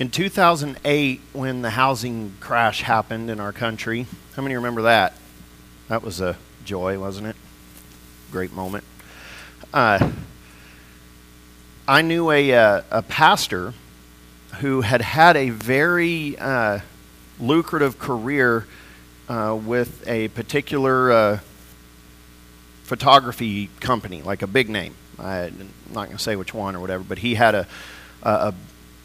In 0.00 0.08
2008, 0.08 1.20
when 1.34 1.60
the 1.60 1.68
housing 1.68 2.32
crash 2.40 2.80
happened 2.80 3.28
in 3.28 3.38
our 3.38 3.52
country, 3.52 4.06
how 4.34 4.40
many 4.40 4.54
remember 4.54 4.80
that? 4.82 5.12
That 5.88 6.02
was 6.02 6.22
a 6.22 6.38
joy, 6.64 6.98
wasn't 6.98 7.26
it? 7.26 7.36
Great 8.30 8.50
moment. 8.50 8.84
Uh, 9.74 10.10
I 11.86 12.00
knew 12.00 12.30
a, 12.30 12.54
uh, 12.54 12.82
a 12.90 13.02
pastor 13.02 13.74
who 14.60 14.80
had 14.80 15.02
had 15.02 15.36
a 15.36 15.50
very 15.50 16.34
uh, 16.38 16.78
lucrative 17.38 17.98
career 17.98 18.66
uh, 19.28 19.54
with 19.62 20.08
a 20.08 20.28
particular 20.28 21.12
uh, 21.12 21.38
photography 22.84 23.68
company, 23.80 24.22
like 24.22 24.40
a 24.40 24.46
big 24.46 24.70
name. 24.70 24.94
I'm 25.18 25.68
not 25.90 26.06
going 26.06 26.16
to 26.16 26.22
say 26.22 26.36
which 26.36 26.54
one 26.54 26.74
or 26.74 26.80
whatever, 26.80 27.04
but 27.04 27.18
he 27.18 27.34
had 27.34 27.54
a, 27.54 27.66
a, 28.22 28.30
a 28.30 28.54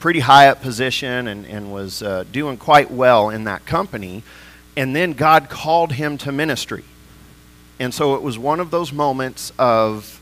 pretty 0.05 0.19
high 0.19 0.49
up 0.49 0.61
position 0.61 1.27
and, 1.27 1.47
and 1.47 1.73
was 1.73 2.03
uh, 2.03 2.23
doing 2.31 2.57
quite 2.57 2.91
well 2.91 3.31
in 3.31 3.45
that 3.45 3.65
company. 3.65 4.21
And 4.77 4.95
then 4.95 5.13
God 5.13 5.49
called 5.49 5.93
him 5.93 6.19
to 6.19 6.31
ministry. 6.31 6.83
And 7.79 7.91
so 7.91 8.13
it 8.13 8.21
was 8.21 8.37
one 8.37 8.59
of 8.59 8.69
those 8.69 8.93
moments 8.93 9.51
of, 9.57 10.21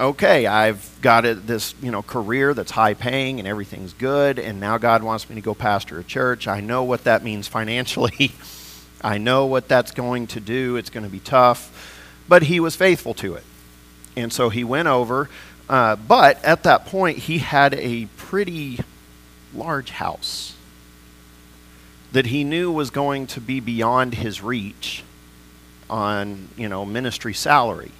okay, 0.00 0.46
I've 0.46 0.98
got 1.02 1.26
a, 1.26 1.34
this 1.34 1.74
you 1.82 1.90
know 1.90 2.00
career 2.00 2.54
that's 2.54 2.70
high 2.70 2.94
paying 2.94 3.38
and 3.38 3.46
everything's 3.46 3.92
good, 3.92 4.38
and 4.38 4.58
now 4.58 4.78
God 4.78 5.02
wants 5.02 5.28
me 5.28 5.34
to 5.34 5.42
go 5.42 5.54
pastor 5.54 5.98
a 5.98 6.04
church. 6.04 6.48
I 6.48 6.60
know 6.60 6.84
what 6.84 7.04
that 7.04 7.22
means 7.22 7.48
financially. 7.48 8.32
I 9.02 9.18
know 9.18 9.44
what 9.44 9.68
that's 9.68 9.90
going 9.90 10.26
to 10.28 10.40
do. 10.40 10.76
It's 10.76 10.88
going 10.88 11.04
to 11.04 11.12
be 11.12 11.20
tough, 11.20 12.02
but 12.26 12.44
he 12.44 12.60
was 12.60 12.76
faithful 12.76 13.12
to 13.12 13.34
it, 13.34 13.44
and 14.16 14.32
so 14.32 14.48
he 14.48 14.64
went 14.64 14.88
over. 14.88 15.28
Uh, 15.68 15.96
but 15.96 16.42
at 16.44 16.62
that 16.62 16.86
point, 16.86 17.18
he 17.18 17.38
had 17.38 17.74
a 17.74 18.06
pretty 18.16 18.80
large 19.54 19.90
house 19.90 20.54
that 22.12 22.26
he 22.26 22.42
knew 22.42 22.72
was 22.72 22.90
going 22.90 23.26
to 23.26 23.40
be 23.40 23.60
beyond 23.60 24.14
his 24.14 24.42
reach 24.42 25.04
on, 25.90 26.48
you 26.56 26.68
know, 26.68 26.86
ministry 26.86 27.34
salary. 27.34 27.90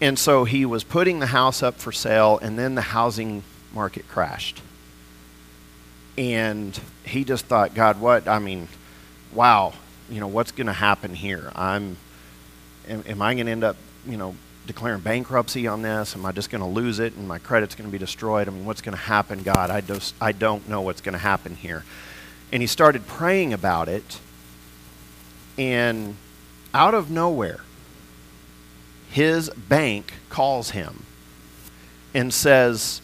And 0.00 0.18
so 0.18 0.44
he 0.44 0.64
was 0.64 0.84
putting 0.84 1.18
the 1.18 1.26
house 1.26 1.62
up 1.62 1.76
for 1.76 1.90
sale, 1.90 2.38
and 2.40 2.58
then 2.58 2.74
the 2.74 2.82
housing 2.82 3.42
market 3.72 4.06
crashed. 4.08 4.62
And 6.18 6.78
he 7.04 7.24
just 7.24 7.46
thought, 7.46 7.74
God, 7.74 8.00
what? 8.00 8.28
I 8.28 8.38
mean, 8.38 8.68
wow, 9.32 9.72
you 10.08 10.20
know, 10.20 10.28
what's 10.28 10.52
going 10.52 10.66
to 10.66 10.72
happen 10.72 11.14
here? 11.14 11.50
I'm, 11.54 11.96
am, 12.88 13.04
am 13.06 13.22
I 13.22 13.34
going 13.34 13.46
to 13.46 13.52
end 13.52 13.64
up, 13.64 13.76
you 14.06 14.16
know, 14.16 14.34
declaring 14.66 15.00
bankruptcy 15.00 15.66
on 15.66 15.82
this? 15.82 16.14
Am 16.14 16.26
I 16.26 16.32
just 16.32 16.50
going 16.50 16.60
to 16.60 16.66
lose 16.66 16.98
it 16.98 17.14
and 17.14 17.26
my 17.26 17.38
credit's 17.38 17.74
going 17.74 17.88
to 17.88 17.92
be 17.92 17.98
destroyed? 17.98 18.48
I 18.48 18.50
mean, 18.50 18.64
what's 18.64 18.82
going 18.82 18.96
to 18.96 19.02
happen, 19.02 19.42
God? 19.42 19.70
I, 19.70 19.80
just, 19.80 20.14
I 20.20 20.32
don't 20.32 20.68
know 20.68 20.80
what's 20.80 21.00
going 21.00 21.14
to 21.14 21.18
happen 21.18 21.54
here. 21.56 21.84
And 22.52 22.62
he 22.62 22.66
started 22.66 23.06
praying 23.06 23.52
about 23.52 23.88
it, 23.88 24.20
and 25.58 26.16
out 26.72 26.94
of 26.94 27.10
nowhere, 27.10 27.60
his 29.10 29.50
bank 29.50 30.12
calls 30.28 30.70
him 30.70 31.04
and 32.14 32.32
says, 32.32 33.00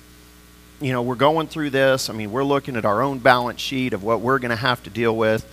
You 0.81 0.93
know, 0.93 1.03
we're 1.03 1.15
going 1.17 1.49
through 1.49 1.71
this. 1.71 2.09
I 2.09 2.13
mean, 2.13 2.31
we're 2.31 2.45
looking 2.45 2.77
at 2.77 2.85
our 2.85 3.03
own 3.03 3.19
balance 3.19 3.61
sheet 3.61 3.95
of 3.95 4.03
what 4.03 4.21
we're 4.21 4.39
going 4.39 4.51
to 4.51 4.57
have 4.57 4.83
to 4.85 4.91
deal 4.91 5.17
with. 5.17 5.47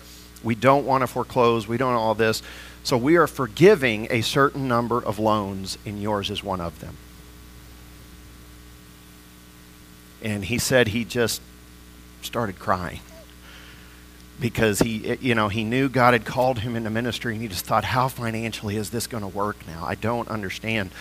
We 0.44 0.56
don't 0.56 0.86
want 0.86 1.02
to 1.02 1.08
foreclose. 1.08 1.68
We 1.68 1.78
don't 1.78 1.94
all 1.94 2.16
this. 2.16 2.42
So 2.84 2.98
we 2.98 3.18
are 3.18 3.28
forgiving 3.28 4.08
a 4.10 4.22
certain 4.22 4.68
number 4.68 5.04
of 5.04 5.20
loans, 5.20 5.78
and 5.86 6.02
yours 6.02 6.30
is 6.30 6.44
one 6.44 6.62
of 6.62 6.80
them. 6.80 6.98
And 10.22 10.46
he 10.46 10.58
said 10.58 10.90
he 10.90 11.06
just 11.06 11.42
started 12.22 12.60
crying. 12.60 13.00
Because 14.42 14.80
he 14.80 15.18
you 15.20 15.36
know 15.36 15.50
he 15.50 15.66
knew 15.66 15.90
God 15.90 16.14
had 16.14 16.24
called 16.24 16.60
him 16.60 16.78
into 16.78 16.90
ministry 16.90 17.34
and 17.34 17.42
he 17.42 17.50
just 17.50 17.66
thought 17.66 17.84
how 17.84 18.08
financially 18.08 18.78
is 18.78 18.90
this 18.90 19.06
going 19.06 19.20
to 19.20 19.28
work 19.28 19.58
now? 19.68 19.84
I 19.86 19.96
don't 19.96 20.30
understand. 20.30 20.92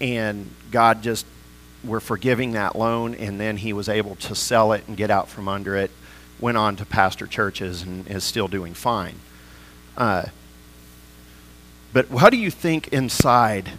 And 0.00 0.50
God 0.72 1.00
just 1.00 1.24
we're 1.84 2.00
forgiving 2.00 2.54
that 2.54 2.74
loan 2.74 3.14
and 3.14 3.38
then 3.38 3.56
he 3.56 3.72
was 3.72 3.88
able 3.88 4.16
to 4.16 4.34
sell 4.34 4.72
it 4.72 4.82
and 4.88 4.96
get 4.96 5.12
out 5.12 5.28
from 5.28 5.46
under 5.46 5.76
it 5.76 5.92
went 6.42 6.58
on 6.58 6.76
to 6.76 6.84
pastor 6.84 7.26
churches 7.26 7.82
and 7.82 8.06
is 8.08 8.24
still 8.24 8.48
doing 8.48 8.74
fine. 8.74 9.14
Uh, 9.96 10.24
but 11.92 12.08
how 12.08 12.30
do 12.30 12.36
you 12.36 12.50
think 12.50 12.88
inside 12.88 13.70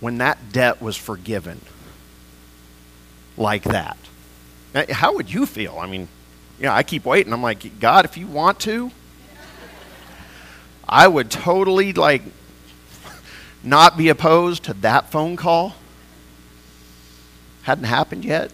when 0.00 0.18
that 0.18 0.52
debt 0.52 0.80
was 0.80 0.96
forgiven 0.96 1.60
like 3.36 3.64
that? 3.64 3.96
How 4.90 5.14
would 5.14 5.32
you 5.32 5.44
feel? 5.46 5.78
I 5.78 5.86
mean, 5.86 6.08
you 6.58 6.66
know, 6.66 6.72
I 6.72 6.82
keep 6.82 7.04
waiting. 7.04 7.32
I'm 7.32 7.42
like, 7.42 7.78
God, 7.80 8.04
if 8.04 8.16
you 8.16 8.26
want 8.26 8.60
to, 8.60 8.90
I 10.88 11.06
would 11.06 11.30
totally 11.30 11.92
like 11.92 12.22
not 13.62 13.96
be 13.96 14.08
opposed 14.08 14.64
to 14.64 14.74
that 14.74 15.10
phone 15.10 15.36
call. 15.36 15.74
Hadn't 17.62 17.84
happened 17.84 18.24
yet. 18.24 18.50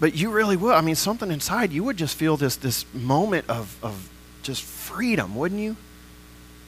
But 0.00 0.14
you 0.14 0.30
really 0.30 0.56
would. 0.56 0.74
I 0.74 0.80
mean, 0.80 0.96
something 0.96 1.30
inside 1.30 1.72
you 1.72 1.84
would 1.84 1.96
just 1.96 2.16
feel 2.16 2.36
this 2.36 2.56
this 2.56 2.84
moment 2.94 3.48
of, 3.48 3.76
of 3.84 4.08
just 4.42 4.62
freedom, 4.62 5.36
wouldn't 5.36 5.60
you? 5.60 5.76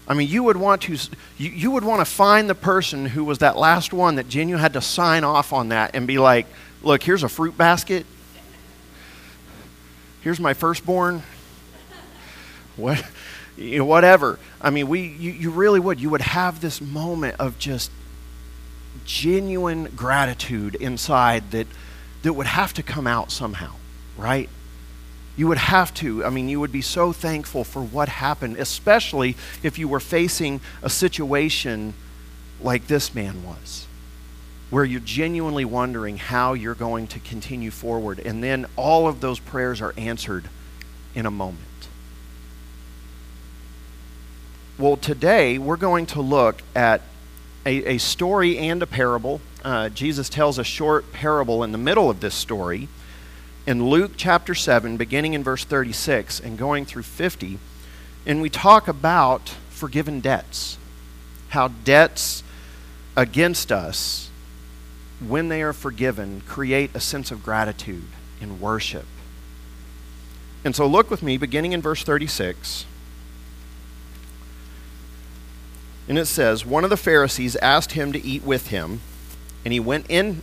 I 0.06 0.14
mean, 0.14 0.28
you 0.28 0.42
would 0.42 0.56
want 0.56 0.82
to 0.82 0.92
you, 1.38 1.50
you 1.50 1.70
would 1.70 1.84
want 1.84 2.00
to 2.00 2.04
find 2.04 2.50
the 2.50 2.54
person 2.54 3.06
who 3.06 3.24
was 3.24 3.38
that 3.38 3.56
last 3.56 3.92
one 3.92 4.16
that 4.16 4.28
Genu 4.28 4.56
had 4.56 4.72
to 4.72 4.80
sign 4.80 5.24
off 5.24 5.52
on 5.52 5.68
that 5.68 5.94
and 5.94 6.06
be 6.06 6.18
like, 6.18 6.46
look, 6.82 7.02
here's 7.02 7.22
a 7.22 7.28
fruit 7.28 7.56
basket. 7.56 8.04
Here's 10.22 10.40
my 10.40 10.54
firstborn. 10.54 11.22
What 12.76 13.04
you 13.56 13.78
know, 13.78 13.84
whatever. 13.84 14.38
I 14.60 14.70
mean, 14.70 14.88
we 14.88 15.02
you, 15.02 15.32
you 15.32 15.50
really 15.50 15.78
would. 15.78 16.00
You 16.00 16.10
would 16.10 16.22
have 16.22 16.60
this 16.60 16.80
moment 16.80 17.36
of 17.38 17.58
just 17.58 17.90
genuine 19.04 19.84
gratitude 19.96 20.74
inside 20.76 21.50
that 21.50 21.66
that 22.22 22.32
would 22.32 22.46
have 22.46 22.72
to 22.74 22.82
come 22.82 23.06
out 23.06 23.30
somehow, 23.30 23.72
right? 24.16 24.48
You 25.36 25.48
would 25.48 25.58
have 25.58 25.94
to. 25.94 26.24
I 26.24 26.30
mean, 26.30 26.48
you 26.48 26.60
would 26.60 26.72
be 26.72 26.82
so 26.82 27.12
thankful 27.12 27.64
for 27.64 27.82
what 27.82 28.08
happened, 28.08 28.58
especially 28.58 29.36
if 29.62 29.78
you 29.78 29.88
were 29.88 30.00
facing 30.00 30.60
a 30.82 30.90
situation 30.90 31.94
like 32.60 32.86
this 32.86 33.14
man 33.14 33.44
was, 33.44 33.86
where 34.70 34.84
you're 34.84 35.00
genuinely 35.00 35.64
wondering 35.64 36.18
how 36.18 36.52
you're 36.52 36.74
going 36.74 37.06
to 37.08 37.18
continue 37.20 37.70
forward. 37.70 38.18
And 38.18 38.42
then 38.44 38.66
all 38.76 39.08
of 39.08 39.20
those 39.20 39.38
prayers 39.38 39.80
are 39.80 39.94
answered 39.96 40.48
in 41.14 41.24
a 41.24 41.30
moment. 41.30 41.58
Well, 44.78 44.96
today 44.96 45.58
we're 45.58 45.76
going 45.76 46.06
to 46.06 46.20
look 46.20 46.62
at 46.74 47.02
a, 47.64 47.94
a 47.94 47.98
story 47.98 48.58
and 48.58 48.82
a 48.82 48.86
parable. 48.86 49.40
Uh, 49.64 49.88
Jesus 49.88 50.28
tells 50.28 50.58
a 50.58 50.64
short 50.64 51.12
parable 51.12 51.62
in 51.62 51.72
the 51.72 51.78
middle 51.78 52.10
of 52.10 52.20
this 52.20 52.34
story 52.34 52.88
in 53.66 53.88
Luke 53.88 54.12
chapter 54.16 54.54
7, 54.54 54.96
beginning 54.96 55.34
in 55.34 55.44
verse 55.44 55.64
36 55.64 56.40
and 56.40 56.58
going 56.58 56.84
through 56.84 57.04
50, 57.04 57.58
and 58.26 58.42
we 58.42 58.50
talk 58.50 58.88
about 58.88 59.50
forgiven 59.70 60.20
debts. 60.20 60.78
How 61.50 61.68
debts 61.68 62.42
against 63.16 63.70
us, 63.70 64.30
when 65.20 65.48
they 65.48 65.62
are 65.62 65.72
forgiven, 65.72 66.42
create 66.46 66.90
a 66.94 67.00
sense 67.00 67.30
of 67.30 67.42
gratitude 67.44 68.08
and 68.40 68.60
worship. 68.60 69.06
And 70.64 70.74
so 70.74 70.86
look 70.86 71.10
with 71.10 71.22
me, 71.22 71.36
beginning 71.36 71.72
in 71.72 71.82
verse 71.82 72.02
36. 72.02 72.86
And 76.08 76.18
it 76.18 76.26
says, 76.26 76.66
One 76.66 76.84
of 76.84 76.90
the 76.90 76.96
Pharisees 76.96 77.56
asked 77.56 77.92
him 77.92 78.12
to 78.12 78.24
eat 78.24 78.42
with 78.42 78.68
him, 78.68 79.00
and 79.64 79.72
he 79.72 79.80
went 79.80 80.06
in 80.08 80.42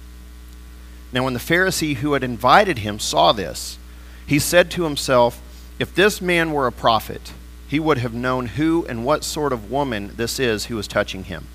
Now, 1.13 1.23
when 1.23 1.33
the 1.33 1.39
Pharisee 1.39 1.97
who 1.97 2.13
had 2.13 2.23
invited 2.23 2.79
him 2.79 2.99
saw 2.99 3.31
this, 3.31 3.77
he 4.25 4.39
said 4.39 4.71
to 4.71 4.83
himself, 4.83 5.41
If 5.77 5.93
this 5.93 6.21
man 6.21 6.53
were 6.53 6.67
a 6.67 6.71
prophet, 6.71 7.33
he 7.67 7.79
would 7.79 7.97
have 7.97 8.13
known 8.13 8.47
who 8.47 8.85
and 8.87 9.05
what 9.05 9.23
sort 9.23 9.51
of 9.51 9.71
woman 9.71 10.13
this 10.15 10.39
is 10.39 10.65
who 10.65 10.77
is 10.77 10.87
touching 10.87 11.25
him, 11.25 11.47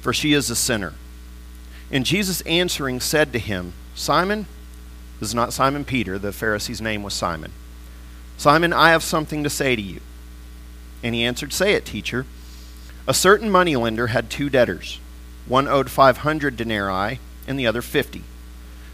for 0.00 0.12
she 0.12 0.32
is 0.32 0.50
a 0.50 0.56
sinner. 0.56 0.94
And 1.90 2.04
Jesus 2.04 2.40
answering 2.42 3.00
said 3.00 3.32
to 3.32 3.38
him, 3.38 3.72
Simon, 3.94 4.46
this 5.20 5.30
is 5.30 5.34
not 5.34 5.52
Simon 5.52 5.84
Peter, 5.84 6.18
the 6.18 6.32
Pharisee's 6.32 6.80
name 6.80 7.02
was 7.02 7.14
Simon. 7.14 7.52
Simon, 8.36 8.72
I 8.72 8.90
have 8.90 9.02
something 9.02 9.42
to 9.44 9.50
say 9.50 9.76
to 9.76 9.82
you. 9.82 10.00
And 11.02 11.14
he 11.14 11.24
answered, 11.24 11.52
Say 11.52 11.74
it, 11.74 11.84
teacher. 11.84 12.26
A 13.06 13.14
certain 13.14 13.50
moneylender 13.50 14.08
had 14.08 14.30
two 14.30 14.50
debtors. 14.50 14.98
One 15.46 15.68
owed 15.68 15.90
500 15.90 16.56
denarii 16.56 17.20
and 17.46 17.58
the 17.58 17.66
other 17.66 17.82
50. 17.82 18.24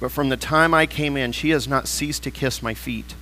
but 0.00 0.10
from 0.10 0.28
the 0.28 0.36
time 0.36 0.74
I 0.74 0.86
came 0.86 1.16
in, 1.16 1.32
she 1.32 1.50
has 1.50 1.68
not 1.68 1.88
ceased 1.88 2.22
to 2.24 2.30
kiss 2.30 2.62
my 2.62 2.74
feet. 2.74 3.14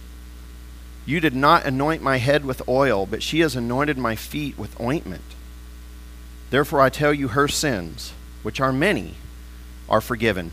You 1.05 1.21
did 1.21 1.35
not 1.35 1.65
anoint 1.65 2.03
my 2.03 2.19
head 2.19 2.45
with 2.45 2.67
oil, 2.69 3.07
but 3.07 3.23
she 3.23 3.41
has 3.41 3.57
anointed 3.57 3.99
my 3.99 4.15
feet 4.15 4.57
with 4.57 4.81
ointment. 4.81 5.25
Therefore 6.51 6.81
I 6.81 6.91
tell 6.91 7.13
you, 7.13 7.29
her 7.29 7.49
sins, 7.49 8.13
which 8.43 8.61
are 8.61 8.73
many, 8.73 9.15
are 9.89 10.01
forgiven, 10.01 10.53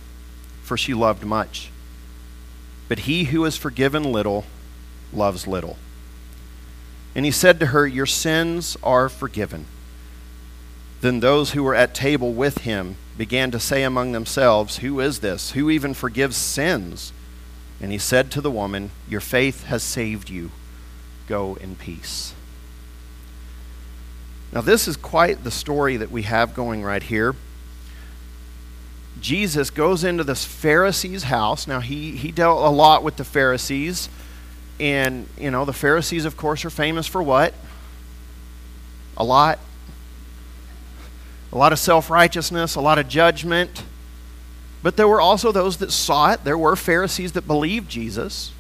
for 0.64 0.78
she 0.78 0.94
loved 0.94 1.24
much. 1.24 1.72
But 2.88 3.00
he 3.00 3.26
who 3.26 3.46
is 3.46 3.58
forgiven 3.58 4.04
little 4.04 4.46
loves 5.14 5.46
little. 5.48 5.78
And 7.16 7.26
he 7.26 7.32
said 7.32 7.60
to 7.60 7.68
her, 7.68 7.86
Your 7.86 8.06
sins 8.06 8.78
are 8.82 9.10
forgiven. 9.10 9.66
Then 11.02 11.20
those 11.20 11.52
who 11.52 11.64
were 11.64 11.76
at 11.76 11.94
table 11.94 12.34
with 12.34 12.60
him 12.60 12.98
began 13.18 13.52
to 13.52 13.60
say 13.60 13.84
among 13.84 14.12
themselves, 14.12 14.78
Who 14.78 15.00
is 15.00 15.20
this? 15.20 15.52
Who 15.52 15.70
even 15.70 15.94
forgives 15.94 16.36
sins? 16.36 17.14
And 17.82 17.92
he 17.92 17.98
said 17.98 18.32
to 18.32 18.42
the 18.42 18.52
woman, 18.52 18.92
Your 19.08 19.22
faith 19.22 19.66
has 19.66 19.84
saved 19.84 20.30
you. 20.30 20.52
Go 21.28 21.56
in 21.56 21.76
peace. 21.76 22.34
Now, 24.52 24.62
this 24.62 24.88
is 24.88 24.98
quite 24.98 25.44
the 25.44 25.52
story 25.52 25.96
that 25.98 26.12
we 26.12 26.24
have 26.24 26.56
going 26.56 26.84
right 26.84 27.04
here. 27.04 27.36
Jesus 29.22 29.70
goes 29.70 30.04
into 30.04 30.24
this 30.24 30.46
Pharisee's 30.46 31.24
house. 31.24 31.68
Now, 31.68 31.82
he, 31.82 32.16
he 32.16 32.32
dealt 32.32 32.66
a 32.66 32.70
lot 32.70 33.04
with 33.04 33.18
the 33.18 33.24
Pharisees. 33.24 34.10
And, 34.80 35.28
you 35.38 35.52
know, 35.52 35.66
the 35.66 35.74
Pharisees, 35.74 36.26
of 36.26 36.36
course, 36.36 36.66
are 36.66 36.70
famous 36.70 37.06
for 37.06 37.22
what? 37.22 37.54
A 39.18 39.24
lot. 39.24 39.60
A 41.52 41.58
lot 41.58 41.74
of 41.74 41.80
self 41.80 42.10
righteousness, 42.10 42.76
a 42.76 42.82
lot 42.82 43.00
of 43.00 43.08
judgment. 43.08 43.84
But 44.82 44.96
there 44.96 45.08
were 45.08 45.20
also 45.20 45.52
those 45.52 45.78
that 45.78 45.92
saw 45.92 46.32
it. 46.32 46.44
There 46.44 46.58
were 46.58 46.76
Pharisees 46.76 47.34
that 47.34 47.48
believed 47.48 47.90
Jesus. 47.90 48.54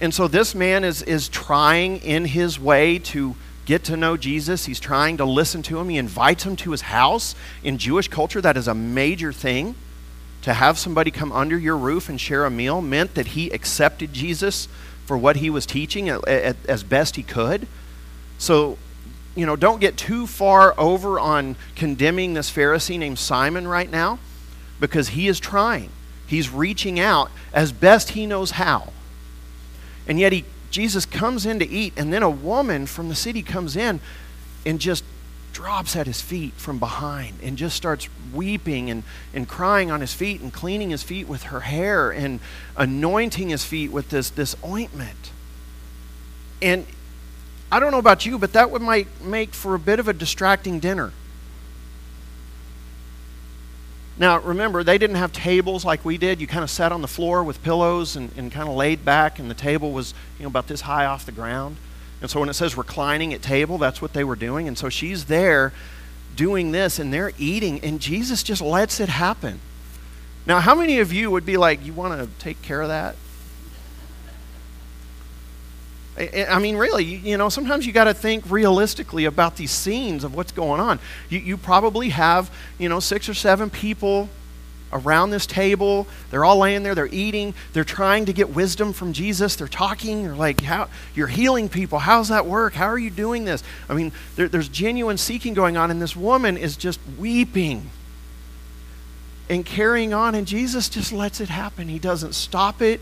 And 0.00 0.14
so 0.14 0.28
this 0.28 0.54
man 0.54 0.84
is, 0.84 1.02
is 1.02 1.28
trying 1.28 1.98
in 1.98 2.26
his 2.26 2.60
way 2.60 2.98
to 3.00 3.34
get 3.66 3.84
to 3.84 3.96
know 3.96 4.16
Jesus. 4.16 4.66
He's 4.66 4.78
trying 4.78 5.16
to 5.16 5.24
listen 5.24 5.62
to 5.64 5.78
him. 5.78 5.88
He 5.88 5.98
invites 5.98 6.44
him 6.44 6.56
to 6.56 6.70
his 6.70 6.82
house. 6.82 7.34
In 7.64 7.78
Jewish 7.78 8.08
culture, 8.08 8.40
that 8.40 8.56
is 8.56 8.68
a 8.68 8.74
major 8.74 9.32
thing. 9.32 9.74
To 10.42 10.54
have 10.54 10.78
somebody 10.78 11.10
come 11.10 11.32
under 11.32 11.58
your 11.58 11.76
roof 11.76 12.08
and 12.08 12.20
share 12.20 12.46
a 12.46 12.50
meal 12.50 12.80
meant 12.80 13.14
that 13.14 13.28
he 13.28 13.50
accepted 13.50 14.12
Jesus 14.12 14.68
for 15.04 15.18
what 15.18 15.36
he 15.36 15.50
was 15.50 15.66
teaching 15.66 16.08
as 16.08 16.84
best 16.84 17.16
he 17.16 17.22
could. 17.24 17.66
So, 18.38 18.78
you 19.38 19.46
know, 19.46 19.54
don't 19.54 19.80
get 19.80 19.96
too 19.96 20.26
far 20.26 20.74
over 20.76 21.20
on 21.20 21.54
condemning 21.76 22.34
this 22.34 22.50
Pharisee 22.50 22.98
named 22.98 23.20
Simon 23.20 23.68
right 23.68 23.88
now 23.88 24.18
because 24.80 25.10
he 25.10 25.28
is 25.28 25.38
trying. 25.38 25.90
He's 26.26 26.50
reaching 26.50 26.98
out 26.98 27.30
as 27.52 27.70
best 27.70 28.10
he 28.10 28.26
knows 28.26 28.52
how. 28.52 28.92
And 30.08 30.18
yet 30.18 30.32
he 30.32 30.44
Jesus 30.70 31.06
comes 31.06 31.46
in 31.46 31.60
to 31.60 31.68
eat 31.68 31.92
and 31.96 32.12
then 32.12 32.24
a 32.24 32.28
woman 32.28 32.86
from 32.86 33.08
the 33.08 33.14
city 33.14 33.42
comes 33.42 33.76
in 33.76 34.00
and 34.66 34.80
just 34.80 35.04
drops 35.52 35.94
at 35.94 36.08
his 36.08 36.20
feet 36.20 36.54
from 36.54 36.80
behind 36.80 37.38
and 37.40 37.56
just 37.56 37.76
starts 37.76 38.08
weeping 38.34 38.90
and, 38.90 39.04
and 39.32 39.48
crying 39.48 39.90
on 39.90 40.00
his 40.00 40.12
feet 40.12 40.40
and 40.40 40.52
cleaning 40.52 40.90
his 40.90 41.04
feet 41.04 41.28
with 41.28 41.44
her 41.44 41.60
hair 41.60 42.10
and 42.10 42.40
anointing 42.76 43.50
his 43.50 43.64
feet 43.64 43.92
with 43.92 44.10
this, 44.10 44.30
this 44.30 44.56
ointment. 44.64 45.30
And 46.60 46.86
I 47.70 47.80
don't 47.80 47.92
know 47.92 47.98
about 47.98 48.24
you, 48.24 48.38
but 48.38 48.52
that 48.54 48.70
would 48.70 48.82
might 48.82 49.22
make 49.22 49.52
for 49.52 49.74
a 49.74 49.78
bit 49.78 49.98
of 50.00 50.08
a 50.08 50.12
distracting 50.12 50.80
dinner. 50.80 51.12
Now, 54.18 54.40
remember, 54.40 54.82
they 54.82 54.98
didn't 54.98 55.16
have 55.16 55.32
tables 55.32 55.84
like 55.84 56.04
we 56.04 56.18
did. 56.18 56.40
You 56.40 56.46
kind 56.46 56.64
of 56.64 56.70
sat 56.70 56.90
on 56.90 57.02
the 57.02 57.08
floor 57.08 57.44
with 57.44 57.62
pillows 57.62 58.16
and, 58.16 58.32
and 58.36 58.50
kind 58.50 58.68
of 58.68 58.74
laid 58.74 59.04
back, 59.04 59.38
and 59.38 59.48
the 59.48 59.54
table 59.54 59.92
was 59.92 60.12
you 60.38 60.42
know, 60.42 60.48
about 60.48 60.66
this 60.66 60.82
high 60.82 61.06
off 61.06 61.24
the 61.24 61.32
ground. 61.32 61.76
And 62.20 62.28
so 62.30 62.40
when 62.40 62.48
it 62.48 62.54
says 62.54 62.76
reclining 62.76 63.32
at 63.32 63.42
table, 63.42 63.78
that's 63.78 64.02
what 64.02 64.12
they 64.12 64.24
were 64.24 64.34
doing. 64.34 64.66
And 64.66 64.76
so 64.76 64.88
she's 64.88 65.26
there 65.26 65.72
doing 66.34 66.72
this 66.72 66.98
and 66.98 67.12
they're 67.12 67.32
eating, 67.38 67.80
and 67.80 68.00
Jesus 68.00 68.42
just 68.42 68.62
lets 68.62 69.00
it 69.00 69.08
happen. 69.08 69.60
Now, 70.46 70.60
how 70.60 70.74
many 70.74 70.98
of 71.00 71.12
you 71.12 71.30
would 71.30 71.44
be 71.44 71.56
like, 71.56 71.84
you 71.84 71.92
want 71.92 72.18
to 72.20 72.28
take 72.38 72.62
care 72.62 72.80
of 72.80 72.88
that? 72.88 73.16
I 76.18 76.58
mean, 76.58 76.76
really, 76.76 77.04
you 77.04 77.36
know, 77.36 77.48
sometimes 77.48 77.86
you 77.86 77.92
got 77.92 78.04
to 78.04 78.14
think 78.14 78.50
realistically 78.50 79.24
about 79.24 79.56
these 79.56 79.70
scenes 79.70 80.24
of 80.24 80.34
what's 80.34 80.50
going 80.50 80.80
on. 80.80 80.98
You, 81.28 81.38
you 81.38 81.56
probably 81.56 82.08
have, 82.08 82.50
you 82.76 82.88
know, 82.88 82.98
six 82.98 83.28
or 83.28 83.34
seven 83.34 83.70
people 83.70 84.28
around 84.92 85.30
this 85.30 85.46
table. 85.46 86.08
They're 86.30 86.44
all 86.44 86.58
laying 86.58 86.82
there, 86.82 86.94
they're 86.94 87.08
eating, 87.12 87.54
they're 87.72 87.84
trying 87.84 88.26
to 88.26 88.32
get 88.32 88.50
wisdom 88.50 88.92
from 88.92 89.12
Jesus. 89.12 89.54
They're 89.54 89.68
talking, 89.68 90.24
they're 90.24 90.34
like, 90.34 90.62
How 90.62 90.88
you're 91.14 91.28
healing 91.28 91.68
people. 91.68 92.00
How's 92.00 92.28
that 92.28 92.46
work? 92.46 92.74
How 92.74 92.86
are 92.86 92.98
you 92.98 93.10
doing 93.10 93.44
this? 93.44 93.62
I 93.88 93.94
mean, 93.94 94.12
there, 94.34 94.48
there's 94.48 94.68
genuine 94.68 95.18
seeking 95.18 95.54
going 95.54 95.76
on, 95.76 95.90
and 95.90 96.02
this 96.02 96.16
woman 96.16 96.56
is 96.56 96.76
just 96.76 96.98
weeping 97.18 97.90
and 99.48 99.64
carrying 99.64 100.12
on, 100.12 100.34
and 100.34 100.46
Jesus 100.46 100.88
just 100.88 101.12
lets 101.12 101.40
it 101.40 101.48
happen. 101.48 101.88
He 101.88 101.98
doesn't 101.98 102.34
stop 102.34 102.82
it. 102.82 103.00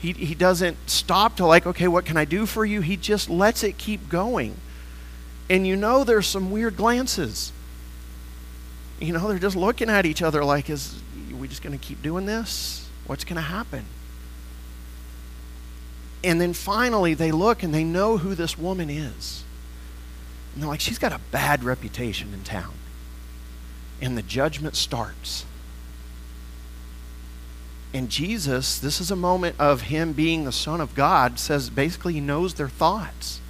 He, 0.00 0.12
he 0.12 0.34
doesn't 0.34 0.78
stop 0.88 1.36
to 1.36 1.46
like, 1.46 1.66
okay, 1.66 1.86
what 1.86 2.06
can 2.06 2.16
I 2.16 2.24
do 2.24 2.46
for 2.46 2.64
you? 2.64 2.80
He 2.80 2.96
just 2.96 3.28
lets 3.28 3.62
it 3.62 3.76
keep 3.76 4.08
going. 4.08 4.56
And 5.50 5.66
you 5.66 5.76
know 5.76 6.04
there's 6.04 6.26
some 6.26 6.50
weird 6.50 6.76
glances. 6.76 7.52
You 8.98 9.12
know, 9.12 9.28
they're 9.28 9.38
just 9.38 9.56
looking 9.56 9.90
at 9.90 10.06
each 10.06 10.22
other 10.22 10.42
like, 10.42 10.70
is 10.70 11.00
we 11.38 11.48
just 11.48 11.62
going 11.62 11.78
to 11.78 11.84
keep 11.84 12.02
doing 12.02 12.24
this? 12.24 12.88
What's 13.06 13.24
going 13.24 13.36
to 13.36 13.42
happen? 13.42 13.84
And 16.24 16.40
then 16.40 16.54
finally, 16.54 17.14
they 17.14 17.32
look 17.32 17.62
and 17.62 17.74
they 17.74 17.84
know 17.84 18.18
who 18.18 18.34
this 18.34 18.56
woman 18.56 18.88
is. 18.88 19.44
And 20.54 20.62
they're 20.62 20.68
like, 20.68 20.80
she's 20.80 20.98
got 20.98 21.12
a 21.12 21.20
bad 21.30 21.62
reputation 21.62 22.32
in 22.32 22.42
town. 22.42 22.72
And 24.00 24.16
the 24.16 24.22
judgment 24.22 24.76
starts. 24.76 25.44
And 27.92 28.08
Jesus, 28.08 28.78
this 28.78 29.00
is 29.00 29.10
a 29.10 29.16
moment 29.16 29.56
of 29.58 29.82
him 29.82 30.12
being 30.12 30.44
the 30.44 30.52
Son 30.52 30.80
of 30.80 30.94
God, 30.94 31.38
says 31.38 31.70
basically 31.70 32.14
he 32.14 32.20
knows 32.20 32.54
their 32.54 32.68
thoughts. 32.68 33.40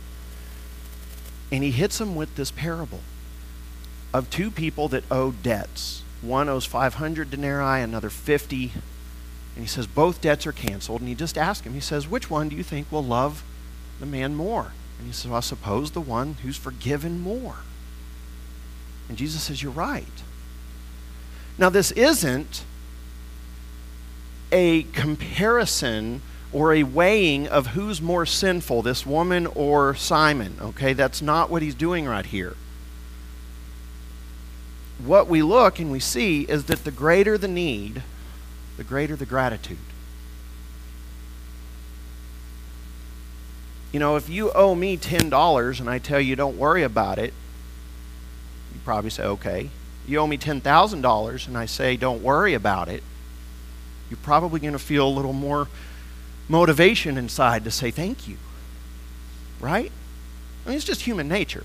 And 1.52 1.62
he 1.62 1.70
hits 1.70 1.98
them 1.98 2.14
with 2.14 2.36
this 2.36 2.50
parable 2.50 3.00
of 4.14 4.30
two 4.30 4.50
people 4.50 4.88
that 4.88 5.04
owe 5.10 5.30
debts. 5.30 6.02
One 6.22 6.48
owes 6.48 6.64
500 6.64 7.30
denarii, 7.30 7.82
another 7.82 8.10
50. 8.10 8.72
And 9.56 9.64
he 9.64 9.66
says, 9.66 9.86
both 9.86 10.20
debts 10.20 10.46
are 10.46 10.52
canceled. 10.52 11.00
And 11.00 11.08
he 11.08 11.14
just 11.14 11.36
asks 11.36 11.66
him, 11.66 11.74
he 11.74 11.80
says, 11.80 12.08
which 12.08 12.30
one 12.30 12.48
do 12.48 12.56
you 12.56 12.62
think 12.62 12.90
will 12.90 13.04
love 13.04 13.44
the 13.98 14.06
man 14.06 14.34
more? 14.34 14.72
And 14.98 15.06
he 15.06 15.12
says, 15.12 15.28
well, 15.28 15.38
I 15.38 15.40
suppose 15.40 15.90
the 15.90 16.00
one 16.00 16.34
who's 16.42 16.56
forgiven 16.56 17.20
more. 17.20 17.56
And 19.08 19.18
Jesus 19.18 19.42
says, 19.42 19.62
you're 19.62 19.72
right. 19.72 20.06
Now, 21.58 21.68
this 21.68 21.90
isn't 21.92 22.64
a 24.52 24.84
comparison 24.84 26.22
or 26.52 26.72
a 26.74 26.82
weighing 26.82 27.46
of 27.46 27.68
who's 27.68 28.02
more 28.02 28.26
sinful, 28.26 28.82
this 28.82 29.06
woman 29.06 29.46
or 29.46 29.94
Simon. 29.94 30.56
Okay, 30.60 30.92
that's 30.92 31.22
not 31.22 31.50
what 31.50 31.62
he's 31.62 31.74
doing 31.74 32.06
right 32.06 32.26
here 32.26 32.56
what 35.04 35.28
we 35.28 35.42
look 35.42 35.78
and 35.78 35.90
we 35.90 36.00
see 36.00 36.42
is 36.42 36.64
that 36.64 36.84
the 36.84 36.90
greater 36.90 37.38
the 37.38 37.48
need, 37.48 38.02
the 38.76 38.84
greater 38.84 39.16
the 39.16 39.26
gratitude. 39.26 39.78
You 43.92 43.98
know, 43.98 44.16
if 44.16 44.28
you 44.28 44.52
owe 44.52 44.74
me 44.74 44.96
$10 44.96 45.80
and 45.80 45.90
I 45.90 45.98
tell 45.98 46.20
you 46.20 46.36
don't 46.36 46.56
worry 46.56 46.82
about 46.82 47.18
it, 47.18 47.34
you 48.72 48.80
probably 48.84 49.10
say, 49.10 49.24
okay. 49.24 49.70
You 50.06 50.18
owe 50.18 50.26
me 50.26 50.38
$10,000 50.38 51.48
and 51.48 51.58
I 51.58 51.66
say 51.66 51.96
don't 51.96 52.22
worry 52.22 52.54
about 52.54 52.88
it, 52.88 53.02
you're 54.10 54.18
probably 54.22 54.60
going 54.60 54.72
to 54.72 54.78
feel 54.78 55.06
a 55.06 55.08
little 55.08 55.32
more 55.32 55.68
motivation 56.48 57.16
inside 57.16 57.64
to 57.64 57.70
say 57.70 57.90
thank 57.90 58.26
you. 58.28 58.36
Right? 59.60 59.92
I 60.64 60.68
mean, 60.68 60.76
it's 60.76 60.84
just 60.84 61.02
human 61.02 61.28
nature. 61.28 61.64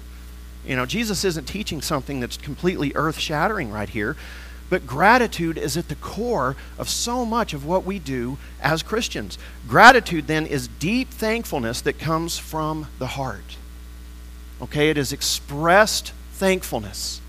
You 0.66 0.76
know, 0.76 0.86
Jesus 0.86 1.26
isn't 1.26 1.48
teaching 1.48 1.82
something 1.82 2.20
that's 2.20 2.38
completely 2.38 2.92
earth 2.96 3.20
shattering 3.20 3.72
right 3.72 3.90
here, 3.90 4.16
but 4.70 4.88
gratitude 4.88 5.58
is 5.58 5.78
at 5.78 5.90
the 5.90 5.96
core 5.96 6.56
of 6.78 6.90
so 6.90 7.26
much 7.26 7.54
of 7.54 7.66
what 7.66 7.86
we 7.86 8.00
do 8.00 8.38
as 8.62 8.82
Christians. 8.82 9.38
Gratitude 9.68 10.28
then 10.28 10.46
is 10.46 10.68
deep 10.68 11.10
thankfulness 11.10 11.82
that 11.82 12.00
comes 12.00 12.38
from 12.38 12.88
the 12.98 13.08
heart. 13.08 13.58
Okay, 14.62 14.90
it 14.90 14.98
is 14.98 15.12
expressed 15.12 16.14
thankfulness 16.32 17.22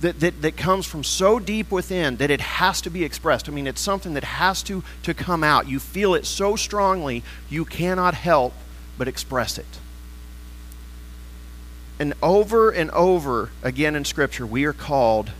that, 0.00 0.20
that, 0.20 0.42
that 0.42 0.56
comes 0.56 0.86
from 0.86 1.02
so 1.02 1.38
deep 1.38 1.70
within 1.70 2.16
that 2.16 2.30
it 2.30 2.40
has 2.40 2.80
to 2.82 2.90
be 2.90 3.04
expressed. 3.04 3.48
I 3.48 3.52
mean, 3.52 3.66
it's 3.66 3.80
something 3.80 4.14
that 4.14 4.24
has 4.24 4.62
to, 4.64 4.84
to 5.02 5.14
come 5.14 5.42
out. 5.42 5.68
You 5.68 5.80
feel 5.80 6.14
it 6.14 6.24
so 6.24 6.56
strongly, 6.56 7.24
you 7.48 7.64
cannot 7.64 8.14
help 8.14 8.54
but 8.96 9.08
express 9.08 9.58
it. 9.58 9.78
And 11.98 12.14
over 12.22 12.70
and 12.70 12.90
over 12.92 13.50
again 13.62 13.96
in 13.96 14.04
Scripture, 14.04 14.46
we 14.46 14.64
are 14.64 14.72
called 14.72 15.32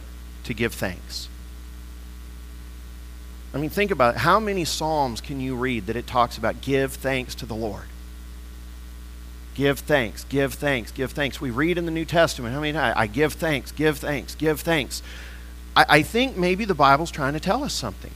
to 0.45 0.55
give 0.55 0.75
thanks. 0.75 1.29
I 3.55 3.59
mean, 3.59 3.71
think 3.71 3.91
about 3.91 4.17
it. 4.17 4.19
How 4.19 4.41
many 4.41 4.65
Psalms 4.65 5.21
can 5.21 5.41
you 5.41 5.55
read 5.55 5.87
that 5.87 5.97
it 5.97 6.07
talks 6.07 6.37
about 6.37 6.61
give 6.61 6.95
thanks 6.95 7.35
to 7.37 7.47
the 7.47 7.55
Lord? 7.55 7.85
Give 9.59 9.77
thanks, 9.77 10.23
give 10.23 10.55
thanks, 10.55 10.93
give 10.93 11.11
thanks. 11.11 11.41
We 11.41 11.51
read 11.51 11.79
in 11.79 11.85
the 11.85 11.91
New 11.91 12.05
Testament, 12.05 12.55
how 12.55 12.61
many 12.61 12.75
times? 12.75 12.95
I 12.97 13.09
give 13.09 13.33
thanks, 13.33 13.73
give 13.73 13.99
thanks, 13.99 14.37
give 14.37 14.61
thanks. 14.61 15.03
I, 15.75 15.85
I 15.89 16.03
think 16.03 16.37
maybe 16.37 16.65
the 16.65 16.77
Bible's 16.77 17.11
trying 17.11 17.33
to 17.33 17.41
tell 17.41 17.65
us 17.65 17.75
something. 17.75 18.13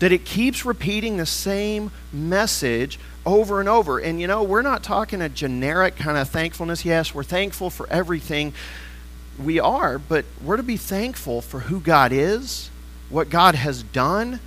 That 0.00 0.10
it 0.10 0.24
keeps 0.24 0.64
repeating 0.64 1.16
the 1.16 1.26
same 1.26 1.92
message 2.12 2.98
over 3.24 3.60
and 3.60 3.68
over. 3.68 4.00
And 4.00 4.20
you 4.20 4.26
know, 4.26 4.42
we're 4.42 4.62
not 4.62 4.82
talking 4.82 5.22
a 5.22 5.28
generic 5.28 5.94
kind 5.94 6.18
of 6.18 6.28
thankfulness. 6.28 6.84
Yes, 6.84 7.14
we're 7.14 7.22
thankful 7.22 7.70
for 7.70 7.88
everything. 7.88 8.54
We 9.40 9.60
are, 9.60 9.96
but 9.96 10.24
we're 10.42 10.56
to 10.56 10.64
be 10.64 10.76
thankful 10.76 11.40
for 11.40 11.60
who 11.60 11.78
God 11.78 12.10
is, 12.10 12.68
what 13.10 13.30
God 13.30 13.54
has 13.54 13.84
done, 13.84 14.40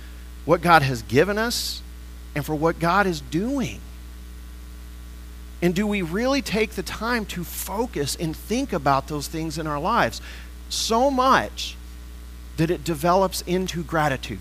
what 0.44 0.60
God 0.60 0.82
has 0.82 1.00
given 1.00 1.38
us, 1.38 1.80
and 2.34 2.44
for 2.44 2.54
what 2.54 2.78
God 2.78 3.06
is 3.06 3.22
doing. 3.22 3.80
And 5.62 5.74
do 5.74 5.86
we 5.86 6.02
really 6.02 6.42
take 6.42 6.72
the 6.72 6.82
time 6.82 7.24
to 7.26 7.42
focus 7.42 8.14
and 8.16 8.36
think 8.36 8.72
about 8.72 9.08
those 9.08 9.26
things 9.26 9.58
in 9.58 9.66
our 9.66 9.80
lives? 9.80 10.20
So 10.68 11.10
much 11.10 11.76
that 12.56 12.70
it 12.70 12.84
develops 12.84 13.40
into 13.42 13.82
gratitude. 13.82 14.40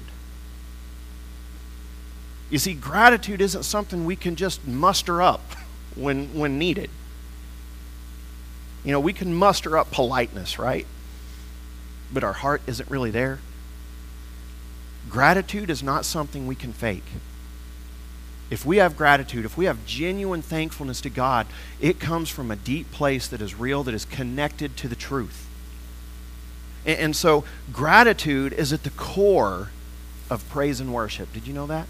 You 2.50 2.60
see, 2.60 2.74
gratitude 2.74 3.42
isn't 3.42 3.64
something 3.64 4.06
we 4.06 4.16
can 4.16 4.36
just 4.36 4.68
muster 4.68 5.22
up 5.22 5.42
when, 5.96 6.34
when 6.34 6.60
needed. 6.60 6.90
You 8.84 8.92
know, 8.92 9.00
we 9.00 9.14
can 9.14 9.34
muster 9.34 9.78
up 9.78 9.92
politeness, 9.92 10.60
right? 10.60 10.86
But 12.14 12.24
our 12.24 12.34
heart 12.34 12.62
isn't 12.68 12.90
really 12.90 13.10
there. 13.10 13.40
Gratitude 15.10 15.70
is 15.70 15.82
not 15.82 16.06
something 16.06 16.46
we 16.46 16.56
can 16.56 16.72
fake 16.72 17.04
if 18.50 18.66
we 18.66 18.78
have 18.78 18.96
gratitude, 18.96 19.46
if 19.46 19.58
we 19.58 19.66
have 19.66 19.86
genuine 19.86 20.42
thankfulness 20.42 21.02
to 21.02 21.10
God, 21.10 21.48
it 21.80 22.00
comes 22.00 22.30
from 22.30 22.52
a 22.52 22.56
deep 22.56 22.92
place 22.92 23.28
that 23.28 23.42
is 23.42 23.56
real, 23.56 23.84
that 23.84 23.94
is 23.94 24.06
connected 24.06 24.78
to 24.78 24.88
the 24.88 24.96
truth. 24.96 25.48
And, 26.86 27.00
and, 27.00 27.16
so, 27.16 27.44
gratitude 27.74 28.54
is 28.54 28.72
at 28.72 28.84
the 28.84 28.92
core 28.92 29.70
of 30.30 30.48
praise 30.50 30.80
and 30.80 30.94
worship. 30.94 31.34
Did 31.34 31.48
you 31.48 31.54
know 31.54 31.68
that? 31.68 31.88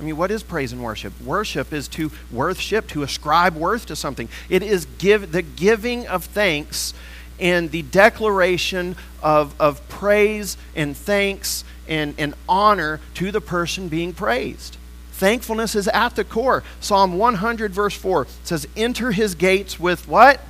I 0.00 0.04
mean, 0.04 0.16
what 0.16 0.30
is 0.30 0.42
praise 0.42 0.72
and 0.72 0.82
worship? 0.82 1.12
Worship 1.20 1.72
is 1.72 1.88
to 1.88 2.10
worship, 2.30 2.86
to 2.88 3.02
ascribe 3.02 3.54
worth 3.54 3.86
to 3.86 3.96
something. 3.96 4.28
It 4.48 4.62
is 4.62 4.86
give, 4.98 5.32
the 5.32 5.42
giving 5.42 6.06
of 6.06 6.24
thanks 6.24 6.94
and 7.40 7.70
the 7.70 7.82
declaration 7.82 8.96
of, 9.22 9.54
of 9.60 9.86
praise 9.88 10.56
and 10.74 10.96
thanks 10.96 11.64
and, 11.88 12.14
and 12.16 12.34
honor 12.48 13.00
to 13.14 13.32
the 13.32 13.40
person 13.40 13.88
being 13.88 14.12
praised. 14.12 14.76
Thankfulness 15.18 15.74
is 15.74 15.88
at 15.88 16.14
the 16.14 16.22
core. 16.22 16.62
Psalm 16.78 17.18
100, 17.18 17.72
verse 17.72 17.96
4 17.96 18.28
says, 18.44 18.68
Enter 18.76 19.10
his 19.10 19.34
gates 19.34 19.78
with 19.80 20.06
what? 20.06 20.40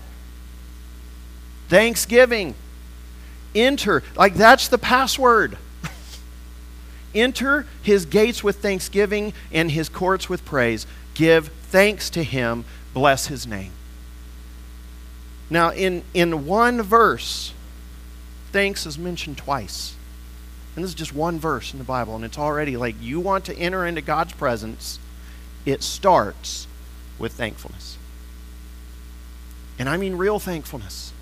Thanksgiving. 1.71 2.55
Enter. 3.55 4.03
Like 4.15 4.35
that's 4.35 4.69
the 4.69 4.77
password. 4.77 5.57
Enter 7.15 7.65
his 7.83 8.05
gates 8.05 8.45
with 8.45 8.59
thanksgiving 8.59 9.33
and 9.51 9.71
his 9.71 9.89
courts 9.89 10.29
with 10.29 10.45
praise. 10.45 10.87
Give 11.15 11.49
thanks 11.49 12.11
to 12.11 12.23
him. 12.23 12.67
Bless 12.93 13.29
his 13.29 13.47
name. 13.47 13.73
Now, 15.49 15.71
in, 15.71 16.03
in 16.13 16.45
one 16.45 16.83
verse, 16.83 17.55
thanks 18.53 18.85
is 18.85 18.99
mentioned 18.99 19.39
twice. 19.39 19.95
And 20.79 20.85
this 20.85 20.93
is 20.93 20.95
just 20.95 21.13
one 21.13 21.41
verse 21.41 21.73
in 21.73 21.81
the 21.81 21.85
Bible, 21.85 22.15
and 22.15 22.25
it's 22.25 22.39
already 22.39 22.77
like 22.77 22.95
you 23.01 23.19
want 23.19 23.47
to 23.47 23.59
enter 23.59 23.85
into 23.85 24.01
God's 24.01 24.33
presence, 24.35 25.01
it 25.67 25.83
starts 25.83 26.69
with 27.19 27.33
thankfulness. 27.33 27.99
And 29.77 29.89
I 29.89 29.97
mean 29.97 30.15
real 30.15 30.39
thankfulness. 30.39 31.13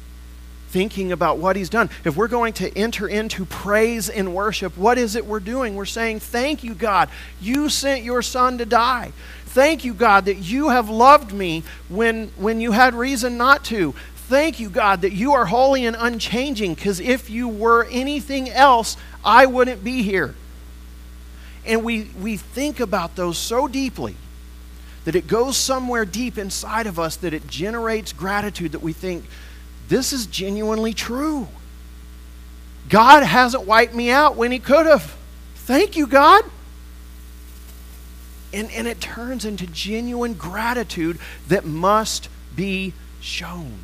Thinking 0.69 1.11
about 1.11 1.39
what 1.39 1.57
He's 1.57 1.71
done. 1.71 1.89
If 2.05 2.19
we're 2.19 2.29
going 2.29 2.53
to 2.53 2.77
enter 2.77 3.09
into 3.09 3.47
praise 3.47 4.11
and 4.11 4.35
worship, 4.35 4.77
what 4.77 4.99
is 4.99 5.17
it 5.17 5.25
we're 5.25 5.41
doing? 5.41 5.75
We're 5.75 5.87
saying, 5.87 6.21
Thank 6.21 6.63
you, 6.63 6.75
God. 6.75 7.09
You 7.41 7.71
sent 7.71 8.05
your 8.05 8.21
Son 8.21 8.59
to 8.59 8.67
die. 8.67 9.15
Thank 9.47 9.87
you, 9.87 9.95
God, 9.95 10.27
that 10.27 10.35
you 10.35 10.69
have 10.69 10.91
loved 10.91 11.33
me 11.33 11.63
when, 11.89 12.29
when 12.37 12.61
you 12.61 12.73
had 12.73 12.93
reason 12.93 13.39
not 13.39 13.65
to. 13.65 13.95
Thank 14.29 14.59
you, 14.59 14.69
God, 14.71 15.03
that 15.03 15.13
you 15.13 15.35
are 15.35 15.47
holy 15.47 15.87
and 15.87 15.97
unchanging, 15.97 16.75
because 16.75 16.99
if 16.99 17.31
you 17.31 17.47
were 17.47 17.85
anything 17.91 18.51
else, 18.51 18.97
I 19.25 19.47
wouldn't 19.47 19.85
be 19.85 20.03
here. 20.03 20.35
And 21.65 21.85
we, 21.85 22.11
we 22.21 22.37
think 22.37 22.81
about 22.81 23.15
those 23.15 23.39
so 23.39 23.69
deeply 23.69 24.17
that 25.05 25.15
it 25.15 25.29
goes 25.29 25.57
somewhere 25.57 26.05
deep 26.05 26.39
inside 26.39 26.89
of 26.89 26.99
us 26.99 27.15
that 27.17 27.33
it 27.33 27.47
generates 27.47 28.13
gratitude 28.13 28.73
that 28.73 28.83
we 28.83 28.93
think, 28.93 29.25
this 29.89 30.13
is 30.13 30.27
genuinely 30.27 30.93
true. 30.93 31.47
God 32.89 33.23
hasn't 33.23 33.65
wiped 33.65 33.95
me 33.95 34.11
out 34.11 34.35
when 34.35 34.51
He 34.51 34.59
could 34.59 34.87
have. 34.87 35.17
Thank 35.55 35.97
you, 35.97 36.09
God. 36.09 36.45
And, 38.53 38.71
and 38.73 38.89
it 38.89 39.01
turns 39.01 39.45
into 39.45 39.69
genuine 39.69 40.35
gratitude 40.35 41.21
that 41.47 41.65
must 41.65 42.29
be 42.57 42.93
shown. 43.21 43.79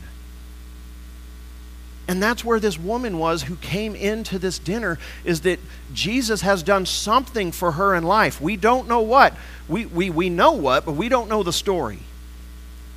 And 2.09 2.23
that's 2.23 2.45
where 2.45 2.59
this 2.59 2.79
woman 2.79 3.19
was 3.19 3.45
who 3.45 3.57
came 3.57 3.95
into 3.95 4.39
this 4.39 4.59
dinner 4.59 4.99
is 5.25 5.43
that 5.43 5.61
Jesus 5.93 6.41
has 6.41 6.63
done 6.63 6.85
something 6.85 7.53
for 7.53 7.73
her 7.73 7.95
in 7.95 8.03
life. 8.03 8.41
We 8.41 8.57
don't 8.57 8.89
know 8.89 9.01
what. 9.01 9.35
We, 9.69 9.87
we, 9.87 10.11
we 10.11 10.29
know 10.29 10.53
what, 10.53 10.85
but 10.85 10.93
we 10.93 11.09
don't 11.09 11.29
know 11.29 11.43
the 11.43 11.53
story. 11.53 12.01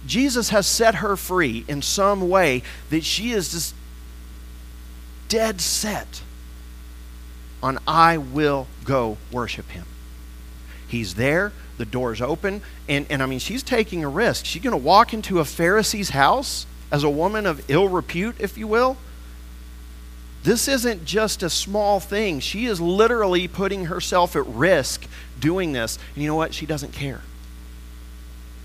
Jesus 0.07 0.50
has 0.50 0.67
set 0.67 0.95
her 0.95 1.15
free 1.15 1.65
in 1.67 1.81
some 1.81 2.29
way 2.29 2.63
that 2.89 3.03
she 3.03 3.31
is 3.31 3.51
just 3.51 3.75
dead 5.27 5.62
set 5.62 6.21
on 7.62 7.79
I 7.88 8.17
will 8.17 8.67
go 8.83 9.17
worship 9.31 9.69
him. 9.69 9.85
He's 10.88 11.15
there, 11.15 11.51
the 11.77 11.85
door's 11.85 12.21
open, 12.21 12.62
and, 12.88 13.07
and 13.09 13.24
I 13.24 13.25
mean, 13.25 13.39
she's 13.39 13.63
taking 13.63 14.03
a 14.03 14.09
risk. 14.09 14.45
She's 14.45 14.62
going 14.62 14.71
to 14.71 14.77
walk 14.77 15.13
into 15.13 15.39
a 15.39 15.45
Pharisee's 15.45 16.09
house 16.09 16.67
as 16.95 17.03
a 17.03 17.09
woman 17.09 17.45
of 17.45 17.69
ill 17.69 17.89
repute, 17.89 18.37
if 18.39 18.57
you 18.57 18.65
will. 18.65 18.95
This 20.43 20.69
isn't 20.69 21.03
just 21.03 21.43
a 21.43 21.49
small 21.49 21.99
thing. 21.99 22.39
She 22.39 22.67
is 22.67 22.79
literally 22.79 23.49
putting 23.49 23.87
herself 23.87 24.33
at 24.37 24.47
risk 24.47 25.05
doing 25.37 25.73
this. 25.73 25.99
And 26.13 26.23
you 26.23 26.29
know 26.29 26.37
what? 26.37 26.53
She 26.53 26.65
doesn't 26.65 26.93
care. 26.93 27.19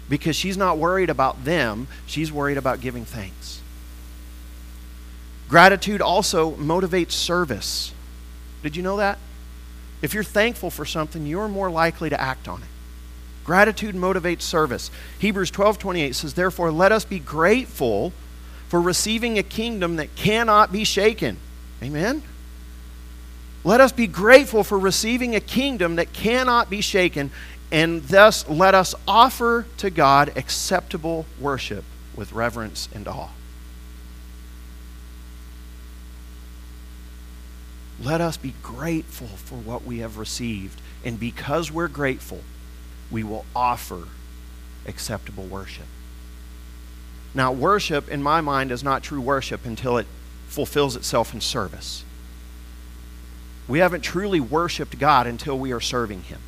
Because 0.09 0.37
she's 0.37 0.57
not 0.57 0.79
worried 0.79 1.11
about 1.11 1.45
them, 1.45 1.89
she's 2.07 2.31
worried 2.31 2.57
about 2.57 2.81
giving 2.81 3.05
thanks. 3.05 3.61
Gratitude 5.49 6.01
also 6.01 6.53
motivates 6.53 7.13
service. 7.13 7.93
Did 8.63 8.77
you 8.77 8.85
know 8.85 8.99
that? 8.99 9.19
If 10.03 10.15
you're 10.15 10.23
thankful 10.23 10.71
for 10.71 10.85
something, 10.85 11.27
you're 11.27 11.49
more 11.49 11.69
likely 11.69 12.11
to 12.11 12.21
act 12.21 12.47
on 12.47 12.63
it. 12.63 12.69
Gratitude 13.45 13.95
motivates 13.95 14.43
service. 14.43 14.91
Hebrews 15.19 15.51
12:28 15.51 16.15
says, 16.15 16.35
"Therefore 16.35 16.71
let 16.71 16.93
us 16.93 17.05
be 17.05 17.19
grateful 17.19 18.13
for 18.69 18.81
receiving 18.81 19.39
a 19.39 19.43
kingdom 19.43 19.97
that 19.97 20.15
cannot 20.15 20.73
be 20.73 20.85
shaken." 20.85 21.39
Amen? 21.83 22.23
Let 23.65 23.81
us 23.81 23.93
be 23.93 24.07
grateful 24.07 24.65
for 24.65 24.79
receiving 24.79 25.35
a 25.35 25.41
kingdom 25.41 25.97
that 25.97 26.13
cannot 26.13 26.71
be 26.71 26.81
shaken, 26.81 27.31
and 27.71 28.07
thus 28.09 28.49
let 28.49 28.75
us 28.75 28.95
offer 29.07 29.67
to 29.79 29.91
God 29.91 30.33
acceptable 30.37 31.27
worship 31.39 31.85
with 32.15 32.33
reverence 32.33 32.89
and 32.95 33.07
awe. 33.07 33.29
Let 38.03 38.23
us 38.23 38.39
be 38.39 38.55
grateful 38.63 39.29
for 39.45 39.57
what 39.57 39.85
we 39.85 39.99
have 39.99 40.17
received, 40.17 40.81
and 41.05 41.21
because 41.21 41.71
we're 41.71 41.89
grateful, 41.89 42.43
we 43.11 43.25
will 43.25 43.45
offer 43.55 44.05
acceptable 44.87 45.45
worship. 45.45 45.87
Now, 47.35 47.53
worship, 47.53 48.09
in 48.09 48.23
my 48.23 48.41
mind, 48.41 48.73
is 48.73 48.83
not 48.83 49.03
true 49.03 49.21
worship 49.21 49.65
until 49.65 49.99
it 49.99 50.07
fulfills 50.49 50.97
itself 50.97 51.33
in 51.33 51.41
service. 51.41 52.05
We 53.69 53.79
haven't 53.79 54.01
truly 54.01 54.41
worshiped 54.41 54.99
God 54.99 55.29
until 55.29 55.57
we 55.57 55.73
are 55.73 55.81
serving 55.81 56.25
Him. 56.25 56.41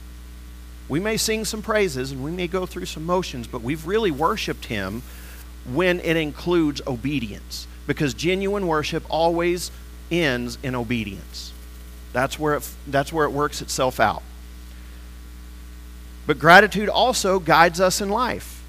We 0.88 0.98
may 0.98 1.16
sing 1.16 1.44
some 1.44 1.62
praises 1.62 2.10
and 2.10 2.24
we 2.24 2.32
may 2.32 2.48
go 2.48 2.66
through 2.66 2.86
some 2.86 3.06
motions, 3.06 3.46
but 3.46 3.62
we've 3.62 3.86
really 3.86 4.10
worshiped 4.10 4.64
Him 4.64 5.02
when 5.64 6.00
it 6.00 6.16
includes 6.16 6.82
obedience. 6.86 7.68
Because 7.86 8.12
genuine 8.14 8.66
worship 8.66 9.04
always 9.08 9.70
ends 10.10 10.58
in 10.62 10.74
obedience. 10.74 11.52
That's 12.12 12.38
where 12.38 12.56
it, 12.56 12.68
that's 12.86 13.12
where 13.12 13.24
it 13.24 13.30
works 13.30 13.62
itself 13.62 14.00
out. 14.00 14.22
But 16.26 16.38
gratitude 16.38 16.88
also 16.88 17.38
guides 17.38 17.80
us 17.80 18.00
in 18.00 18.08
life. 18.08 18.62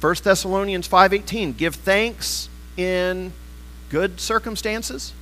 1 0.00 0.24
Thessalonians 0.24 0.88
5:18 0.88 1.52
give 1.52 1.76
thanks 1.76 2.48
in 2.76 3.32
good 3.90 4.20
circumstances. 4.20 5.12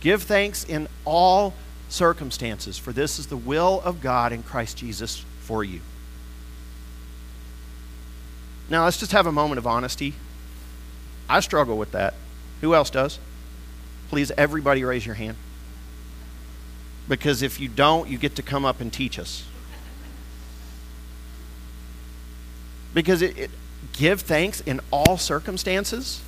Give 0.00 0.22
thanks 0.22 0.64
in 0.64 0.88
all 1.04 1.54
circumstances, 1.88 2.78
for 2.78 2.92
this 2.92 3.18
is 3.18 3.26
the 3.26 3.36
will 3.36 3.80
of 3.84 4.00
God 4.00 4.32
in 4.32 4.42
Christ 4.42 4.76
Jesus 4.76 5.24
for 5.40 5.64
you. 5.64 5.80
Now, 8.68 8.84
let's 8.84 8.98
just 8.98 9.12
have 9.12 9.26
a 9.26 9.32
moment 9.32 9.58
of 9.58 9.66
honesty. 9.66 10.14
I 11.28 11.40
struggle 11.40 11.78
with 11.78 11.92
that. 11.92 12.14
Who 12.60 12.74
else 12.74 12.90
does? 12.90 13.18
Please, 14.08 14.30
everybody 14.32 14.84
raise 14.84 15.06
your 15.06 15.14
hand. 15.14 15.36
Because 17.08 17.42
if 17.42 17.60
you 17.60 17.68
don't, 17.68 18.08
you 18.08 18.18
get 18.18 18.36
to 18.36 18.42
come 18.42 18.64
up 18.64 18.80
and 18.80 18.92
teach 18.92 19.18
us. 19.18 19.44
Because 22.94 23.22
it, 23.22 23.38
it 23.38 23.50
give 23.92 24.22
thanks 24.22 24.60
in 24.60 24.80
all 24.90 25.16
circumstances. 25.16 26.22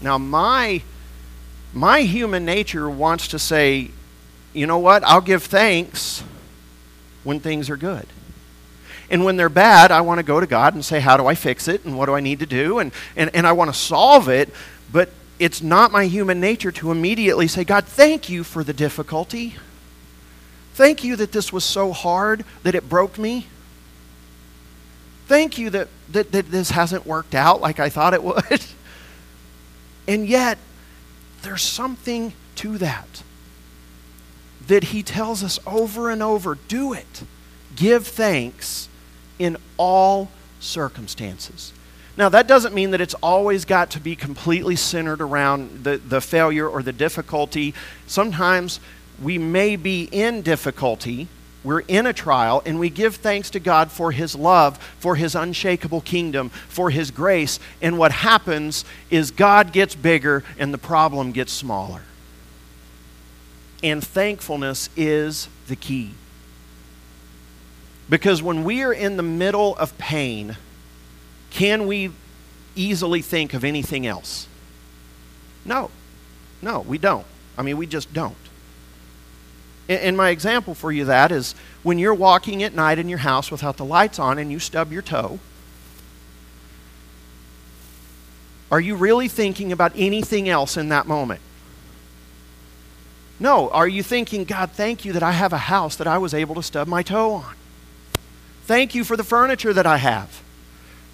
Now, 0.00 0.18
my 0.18 0.82
my 1.72 2.02
human 2.02 2.44
nature 2.44 2.90
wants 2.90 3.28
to 3.28 3.38
say, 3.38 3.90
you 4.52 4.66
know 4.66 4.78
what? 4.78 5.02
I'll 5.04 5.22
give 5.22 5.44
thanks 5.44 6.22
when 7.24 7.40
things 7.40 7.70
are 7.70 7.76
good. 7.76 8.06
And 9.08 9.24
when 9.24 9.36
they're 9.36 9.48
bad, 9.48 9.90
I 9.90 10.00
want 10.00 10.18
to 10.18 10.22
go 10.22 10.40
to 10.40 10.46
God 10.46 10.74
and 10.74 10.84
say, 10.84 11.00
how 11.00 11.16
do 11.16 11.26
I 11.26 11.34
fix 11.34 11.68
it? 11.68 11.84
And 11.84 11.96
what 11.96 12.06
do 12.06 12.14
I 12.14 12.20
need 12.20 12.40
to 12.40 12.46
do? 12.46 12.78
And, 12.78 12.92
and, 13.16 13.30
and 13.34 13.46
I 13.46 13.52
want 13.52 13.72
to 13.72 13.78
solve 13.78 14.28
it. 14.28 14.50
But 14.90 15.10
it's 15.42 15.60
not 15.60 15.90
my 15.90 16.04
human 16.04 16.38
nature 16.38 16.70
to 16.70 16.92
immediately 16.92 17.48
say, 17.48 17.64
God, 17.64 17.84
thank 17.84 18.28
you 18.28 18.44
for 18.44 18.62
the 18.62 18.72
difficulty. 18.72 19.56
Thank 20.74 21.02
you 21.02 21.16
that 21.16 21.32
this 21.32 21.52
was 21.52 21.64
so 21.64 21.90
hard 21.90 22.44
that 22.62 22.76
it 22.76 22.88
broke 22.88 23.18
me. 23.18 23.48
Thank 25.26 25.58
you 25.58 25.68
that, 25.70 25.88
that, 26.12 26.30
that 26.30 26.52
this 26.52 26.70
hasn't 26.70 27.06
worked 27.06 27.34
out 27.34 27.60
like 27.60 27.80
I 27.80 27.88
thought 27.88 28.14
it 28.14 28.22
would. 28.22 28.64
and 30.06 30.28
yet, 30.28 30.58
there's 31.42 31.62
something 31.62 32.34
to 32.56 32.78
that. 32.78 33.24
That 34.68 34.84
he 34.84 35.02
tells 35.02 35.42
us 35.42 35.58
over 35.66 36.08
and 36.08 36.22
over 36.22 36.56
do 36.68 36.92
it. 36.92 37.24
Give 37.74 38.06
thanks 38.06 38.88
in 39.40 39.56
all 39.76 40.30
circumstances. 40.60 41.72
Now, 42.16 42.28
that 42.28 42.46
doesn't 42.46 42.74
mean 42.74 42.90
that 42.90 43.00
it's 43.00 43.14
always 43.14 43.64
got 43.64 43.90
to 43.92 44.00
be 44.00 44.14
completely 44.16 44.76
centered 44.76 45.20
around 45.20 45.84
the, 45.84 45.96
the 45.96 46.20
failure 46.20 46.68
or 46.68 46.82
the 46.82 46.92
difficulty. 46.92 47.74
Sometimes 48.06 48.80
we 49.22 49.38
may 49.38 49.76
be 49.76 50.08
in 50.12 50.42
difficulty 50.42 51.28
we're 51.64 51.80
in 51.80 52.06
a 52.06 52.12
trial 52.12 52.62
and 52.66 52.80
we 52.80 52.90
give 52.90 53.16
thanks 53.16 53.50
to 53.50 53.60
God 53.60 53.90
for 53.92 54.10
His 54.12 54.34
love, 54.34 54.78
for 54.98 55.16
His 55.16 55.34
unshakable 55.34 56.00
kingdom, 56.00 56.48
for 56.50 56.90
His 56.90 57.10
grace. 57.10 57.60
And 57.80 57.98
what 57.98 58.12
happens 58.12 58.84
is 59.10 59.30
God 59.30 59.72
gets 59.72 59.94
bigger 59.94 60.42
and 60.58 60.74
the 60.74 60.78
problem 60.78 61.32
gets 61.32 61.52
smaller. 61.52 62.02
And 63.82 64.04
thankfulness 64.04 64.88
is 64.96 65.48
the 65.68 65.76
key. 65.76 66.14
Because 68.10 68.42
when 68.42 68.64
we 68.64 68.82
are 68.82 68.92
in 68.92 69.16
the 69.16 69.22
middle 69.22 69.76
of 69.76 69.96
pain, 69.98 70.56
can 71.52 71.86
we 71.86 72.10
easily 72.74 73.22
think 73.22 73.54
of 73.54 73.64
anything 73.64 74.06
else? 74.06 74.46
No. 75.64 75.90
No, 76.60 76.80
we 76.80 76.98
don't. 76.98 77.26
I 77.56 77.62
mean, 77.62 77.76
we 77.76 77.86
just 77.86 78.12
don't. 78.12 78.36
And 79.88 80.16
my 80.16 80.30
example 80.30 80.74
for 80.74 80.90
you 80.90 81.04
that 81.06 81.32
is 81.32 81.54
when 81.82 81.98
you're 81.98 82.14
walking 82.14 82.62
at 82.62 82.74
night 82.74 82.98
in 82.98 83.08
your 83.08 83.18
house 83.18 83.50
without 83.50 83.76
the 83.76 83.84
lights 83.84 84.18
on 84.18 84.38
and 84.38 84.50
you 84.50 84.58
stub 84.58 84.92
your 84.92 85.02
toe, 85.02 85.38
are 88.70 88.80
you 88.80 88.94
really 88.94 89.28
thinking 89.28 89.72
about 89.72 89.92
anything 89.94 90.48
else 90.48 90.76
in 90.76 90.88
that 90.88 91.06
moment? 91.06 91.40
No. 93.38 93.68
Are 93.70 93.88
you 93.88 94.02
thinking, 94.02 94.44
God, 94.44 94.70
thank 94.70 95.04
you 95.04 95.12
that 95.12 95.22
I 95.22 95.32
have 95.32 95.52
a 95.52 95.58
house 95.58 95.96
that 95.96 96.06
I 96.06 96.16
was 96.16 96.32
able 96.32 96.54
to 96.54 96.62
stub 96.62 96.88
my 96.88 97.02
toe 97.02 97.34
on? 97.34 97.54
Thank 98.64 98.94
you 98.94 99.04
for 99.04 99.16
the 99.16 99.24
furniture 99.24 99.72
that 99.72 99.84
I 99.84 99.98
have. 99.98 100.41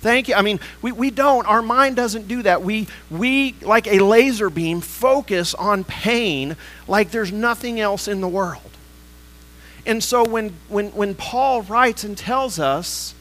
Thank 0.00 0.28
you. 0.28 0.34
I 0.34 0.42
mean, 0.42 0.61
we, 0.80 0.92
we 0.92 1.11
don't. 1.11 1.46
Our 1.46 1.62
mind 1.62 1.96
doesn't 1.96 2.28
do 2.28 2.42
that. 2.42 2.62
We, 2.62 2.87
we, 3.11 3.56
like 3.62 3.87
a 3.88 3.98
laser 3.98 4.48
beam, 4.48 4.80
focus 4.80 5.54
on 5.54 5.82
pain 5.84 6.56
like 6.87 7.11
there's 7.11 7.32
nothing 7.32 7.80
else 7.80 8.06
in 8.06 8.20
the 8.20 8.28
world. 8.28 8.62
And 9.84 10.04
so 10.04 10.22
when, 10.22 10.54
when, 10.68 10.90
when 10.90 11.14
Paul 11.14 11.62
writes 11.62 12.04
and 12.04 12.16
tells 12.16 12.61
us, 12.61 13.14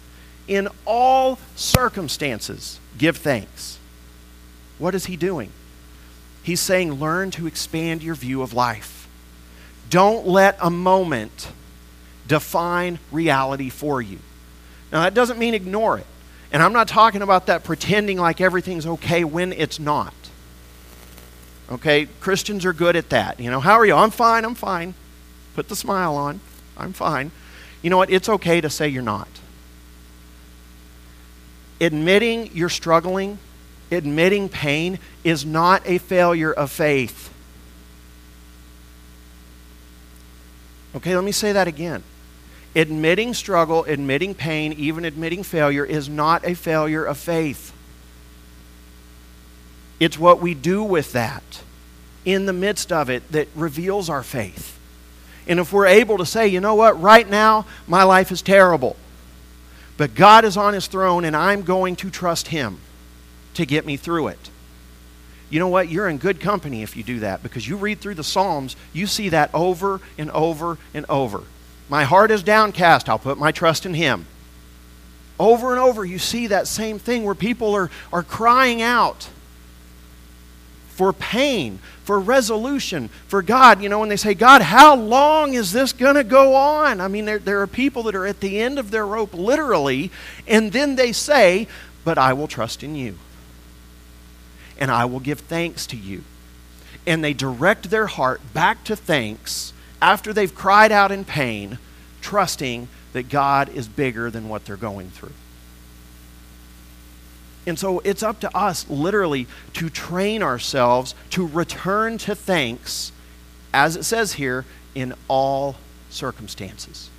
in 0.47 0.67
all 0.85 1.39
circumstances, 1.55 2.79
give 2.97 3.17
thanks, 3.17 3.79
what 4.77 4.93
is 4.93 5.07
he 5.07 5.17
doing? 5.17 5.51
He's 6.43 6.61
saying, 6.61 6.93
learn 6.93 7.31
to 7.31 7.47
expand 7.47 8.03
your 8.03 8.15
view 8.15 8.41
of 8.41 8.53
life. 8.53 9.07
Don't 9.89 10.27
let 10.27 10.57
a 10.61 10.69
moment 10.69 11.49
define 12.27 12.99
reality 13.11 13.69
for 13.69 14.01
you. 14.01 14.19
Now, 14.91 15.01
that 15.01 15.13
doesn't 15.13 15.39
mean 15.39 15.53
ignore 15.53 15.97
it. 15.97 16.05
And 16.51 16.63
I'm 16.63 16.73
not 16.73 16.87
talking 16.87 17.21
about 17.21 17.47
that 17.47 17.63
pretending 17.63 18.17
like 18.17 18.39
everything's 18.39 18.85
okay 18.85 19.23
when 19.23 19.51
it's 19.51 19.79
not. 19.79 20.13
Okay? 21.69 22.07
Christians 22.19 22.65
are 22.65 22.73
good 22.73 22.95
at 22.95 23.09
that. 23.09 23.39
You 23.39 23.51
know, 23.51 23.59
how 23.59 23.73
are 23.73 23.85
you? 23.85 23.95
I'm 23.95 24.11
fine, 24.11 24.45
I'm 24.45 24.55
fine. 24.55 24.93
Put 25.55 25.69
the 25.69 25.75
smile 25.75 26.15
on. 26.15 26.39
I'm 26.77 26.93
fine. 26.93 27.31
You 27.81 27.89
know 27.89 27.97
what? 27.97 28.09
It's 28.09 28.29
okay 28.29 28.61
to 28.61 28.69
say 28.69 28.87
you're 28.87 29.03
not. 29.03 29.27
Admitting 31.81 32.51
you're 32.53 32.69
struggling, 32.69 33.39
admitting 33.91 34.49
pain, 34.49 34.99
is 35.23 35.45
not 35.45 35.81
a 35.85 35.97
failure 35.97 36.51
of 36.51 36.71
faith. 36.71 37.33
Okay, 40.95 41.13
let 41.13 41.23
me 41.23 41.31
say 41.31 41.51
that 41.51 41.67
again. 41.67 42.03
Admitting 42.77 43.33
struggle, 43.33 43.85
admitting 43.85 44.35
pain, 44.35 44.71
even 44.73 45.03
admitting 45.03 45.41
failure 45.41 45.83
is 45.83 46.07
not 46.07 46.45
a 46.45 46.53
failure 46.53 47.03
of 47.03 47.17
faith. 47.17 47.73
It's 49.99 50.19
what 50.19 50.39
we 50.39 50.53
do 50.53 50.83
with 50.83 51.11
that 51.13 51.63
in 52.23 52.45
the 52.45 52.53
midst 52.53 52.91
of 52.91 53.09
it 53.09 53.31
that 53.31 53.47
reveals 53.55 54.11
our 54.11 54.21
faith. 54.21 54.77
And 55.47 55.59
if 55.59 55.73
we're 55.73 55.87
able 55.87 56.19
to 56.19 56.25
say, 56.25 56.49
you 56.49 56.61
know 56.61 56.75
what, 56.75 57.01
right 57.01 57.27
now 57.27 57.65
my 57.87 58.03
life 58.03 58.31
is 58.31 58.43
terrible, 58.43 58.95
but 59.97 60.13
God 60.13 60.45
is 60.45 60.55
on 60.55 60.75
his 60.75 60.85
throne 60.85 61.25
and 61.25 61.35
I'm 61.35 61.63
going 61.63 61.95
to 61.95 62.11
trust 62.11 62.49
him 62.49 62.77
to 63.55 63.65
get 63.65 63.87
me 63.87 63.97
through 63.97 64.27
it. 64.27 64.51
You 65.49 65.59
know 65.59 65.69
what? 65.69 65.89
You're 65.89 66.09
in 66.09 66.19
good 66.19 66.39
company 66.39 66.83
if 66.83 66.95
you 66.95 67.01
do 67.01 67.21
that 67.21 67.41
because 67.41 67.67
you 67.67 67.75
read 67.75 68.01
through 68.01 68.15
the 68.15 68.23
Psalms, 68.23 68.75
you 68.93 69.07
see 69.07 69.29
that 69.29 69.49
over 69.51 69.99
and 70.15 70.29
over 70.29 70.77
and 70.93 71.07
over. 71.09 71.41
My 71.89 72.03
heart 72.03 72.31
is 72.31 72.43
downcast. 72.43 73.07
I'll 73.07 73.19
put 73.19 73.37
my 73.37 73.51
trust 73.51 73.85
in 73.85 73.93
Him. 73.93 74.25
Over 75.39 75.71
and 75.71 75.79
over, 75.79 76.03
you 76.03 76.19
see 76.19 76.47
that 76.47 76.67
same 76.67 76.99
thing 76.99 77.23
where 77.23 77.35
people 77.35 77.75
are, 77.75 77.89
are 78.11 78.23
crying 78.23 78.81
out 78.81 79.29
for 80.89 81.13
pain, 81.13 81.77
for 82.03 82.19
resolution, 82.19 83.09
for 83.27 83.43
God. 83.43 83.81
You 83.81 83.87
know, 83.87 83.99
when 83.99 84.09
they 84.09 84.17
say, 84.17 84.33
God, 84.33 84.63
how 84.63 84.95
long 84.95 85.53
is 85.53 85.71
this 85.71 85.93
going 85.93 86.15
to 86.15 86.23
go 86.23 86.55
on? 86.55 86.99
I 86.99 87.07
mean, 87.07 87.25
there, 87.25 87.37
there 87.37 87.61
are 87.61 87.67
people 87.67 88.03
that 88.03 88.15
are 88.15 88.25
at 88.25 88.39
the 88.39 88.59
end 88.59 88.79
of 88.79 88.89
their 88.89 89.05
rope, 89.05 89.33
literally, 89.35 90.11
and 90.47 90.71
then 90.71 90.95
they 90.95 91.11
say, 91.11 91.67
But 92.03 92.17
I 92.17 92.33
will 92.33 92.47
trust 92.47 92.83
in 92.83 92.95
you, 92.95 93.15
and 94.79 94.89
I 94.89 95.05
will 95.05 95.19
give 95.19 95.41
thanks 95.41 95.85
to 95.87 95.95
you. 95.95 96.23
And 97.05 97.23
they 97.23 97.33
direct 97.33 97.91
their 97.91 98.07
heart 98.07 98.41
back 98.53 98.83
to 98.85 98.95
thanks 98.95 99.71
after 100.01 100.33
they've 100.33 100.53
cried 100.53 100.91
out 100.91 101.11
in 101.11 101.25
pain, 101.25 101.77
trusting 102.21 102.87
that 103.13 103.29
God 103.29 103.69
is 103.69 103.87
bigger 103.87 104.29
than 104.29 104.49
what 104.49 104.65
they're 104.65 104.77
going 104.77 105.09
through. 105.09 105.33
And 107.65 107.77
so 107.77 107.99
it's 107.99 108.23
up 108.23 108.39
to 108.41 108.57
us, 108.57 108.89
literally, 108.89 109.45
to 109.73 109.89
train 109.89 110.41
ourselves 110.41 111.13
to 111.31 111.45
return 111.45 112.17
to 112.19 112.33
thanks, 112.33 113.11
as 113.73 113.97
it 113.97 114.03
says 114.03 114.33
here, 114.33 114.65
in 114.95 115.13
all 115.27 115.75
circumstances. 116.09 117.09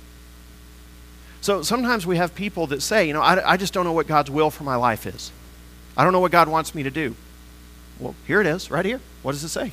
So 1.41 1.61
sometimes 1.61 2.05
we 2.05 2.17
have 2.17 2.35
people 2.35 2.67
that 2.67 2.81
say, 2.81 3.07
you 3.07 3.13
know, 3.13 3.21
I, 3.21 3.53
I 3.53 3.57
just 3.57 3.73
don't 3.73 3.85
know 3.85 3.93
what 3.93 4.07
God's 4.07 4.31
will 4.31 4.49
for 4.49 4.63
my 4.63 4.75
life 4.75 5.05
is. 5.05 5.31
I 5.95 6.03
don't 6.03 6.13
know 6.13 6.19
what 6.19 6.31
God 6.31 6.47
wants 6.47 6.73
me 6.73 6.83
to 6.83 6.91
do. 6.91 7.15
Well, 7.99 8.15
here 8.25 8.41
it 8.41 8.47
is, 8.47 8.71
right 8.71 8.85
here. 8.85 9.01
What 9.21 9.33
does 9.33 9.43
it 9.43 9.49
say? 9.49 9.71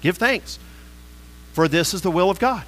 Give 0.00 0.16
thanks, 0.16 0.58
for 1.58 1.66
this 1.66 1.92
is 1.92 2.02
the 2.02 2.10
will 2.12 2.30
of 2.30 2.38
God. 2.38 2.62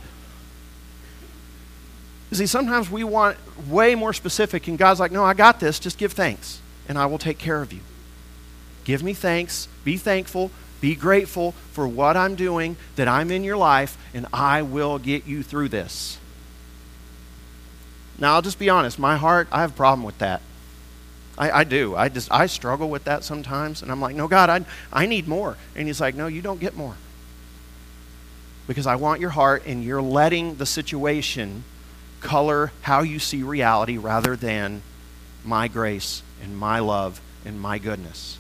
You 2.29 2.39
see, 2.39 2.47
sometimes 2.47 2.91
we 2.91 3.05
want 3.05 3.37
way 3.69 3.95
more 3.95 4.13
specific, 4.13 4.67
and 4.67 4.77
God's 4.77 4.99
like, 4.99 5.13
no, 5.13 5.23
I 5.23 5.33
got 5.33 5.61
this. 5.61 5.79
Just 5.79 5.97
give 5.97 6.13
thanks, 6.13 6.61
and 6.89 6.99
I 6.99 7.07
will 7.07 7.17
take 7.17 7.39
care 7.39 7.63
of 7.63 7.73
you. 7.73 7.83
Give 8.83 9.05
me 9.05 9.15
thanks. 9.15 9.69
Be 9.85 9.97
thankful. 9.97 10.51
Be 10.81 10.97
grateful 10.97 11.53
for 11.71 11.87
what 11.87 12.17
I'm 12.17 12.35
doing, 12.35 12.77
that 12.97 13.07
I'm 13.07 13.31
in 13.31 13.45
your 13.45 13.57
life, 13.57 13.97
and 14.13 14.27
I 14.33 14.63
will 14.63 14.99
get 14.99 15.25
you 15.25 15.45
through 15.45 15.69
this. 15.69 16.19
Now, 18.19 18.35
I'll 18.35 18.43
just 18.43 18.59
be 18.59 18.71
honest. 18.71 18.99
My 18.99 19.17
heart, 19.17 19.47
I 19.53 19.61
have 19.61 19.71
a 19.71 19.77
problem 19.77 20.05
with 20.05 20.19
that. 20.19 20.43
I, 21.39 21.61
I 21.61 21.63
do. 21.63 21.95
I 21.95 22.09
just 22.09 22.33
I 22.33 22.47
struggle 22.47 22.91
with 22.91 23.05
that 23.05 23.23
sometimes, 23.23 23.83
and 23.83 23.93
I'm 23.93 24.01
like, 24.01 24.17
no, 24.17 24.27
God, 24.27 24.51
I 24.51 24.65
I 24.93 25.07
need 25.07 25.29
more. 25.29 25.57
And 25.77 25.87
He's 25.87 26.01
like, 26.01 26.17
no, 26.17 26.27
you 26.27 26.43
don't 26.43 26.59
get 26.59 26.77
more. 26.77 26.97
Because 28.71 28.87
I 28.87 28.95
want 28.95 29.21
your 29.21 29.31
heart, 29.31 29.65
and 29.67 29.83
you're 29.83 30.01
letting 30.01 30.55
the 30.55 30.65
situation 30.65 31.65
color 32.21 32.71
how 32.83 33.01
you 33.03 33.19
see 33.19 33.43
reality 33.43 33.99
rather 33.99 34.37
than 34.37 34.83
my 35.45 35.67
grace 35.67 36.23
and 36.41 36.57
my 36.57 36.79
love 36.79 37.21
and 37.45 37.61
my 37.61 37.79
goodness. 37.79 38.39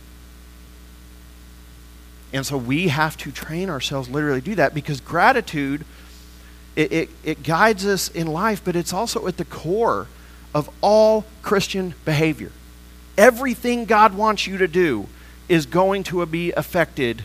And 2.32 2.46
so 2.46 2.56
we 2.56 2.86
have 2.86 3.16
to 3.16 3.32
train 3.32 3.68
ourselves 3.68 4.08
literally 4.08 4.40
do 4.40 4.54
that 4.54 4.72
because 4.72 5.00
gratitude 5.00 5.84
it, 6.76 6.92
it, 6.92 7.10
it, 7.24 7.42
guides 7.42 7.84
us 7.84 8.08
in 8.08 8.28
life, 8.28 8.62
but 8.64 8.76
it's 8.76 8.92
also 8.92 9.26
at 9.26 9.36
the 9.36 9.44
core 9.44 10.06
of 10.54 10.70
all 10.80 11.24
Christian 11.42 11.94
behavior. 12.04 12.52
Everything 13.18 13.84
God 13.84 14.14
wants 14.14 14.46
you 14.46 14.58
to 14.58 14.68
do 14.68 15.08
is 15.48 15.66
going 15.66 16.04
to 16.04 16.24
be 16.24 16.52
affected 16.52 17.24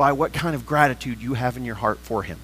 by 0.00 0.12
what 0.12 0.32
kind 0.32 0.54
of 0.54 0.64
gratitude 0.64 1.20
you 1.20 1.34
have 1.34 1.58
in 1.58 1.64
your 1.66 1.74
heart 1.74 1.98
for 1.98 2.22
Him. 2.22 2.38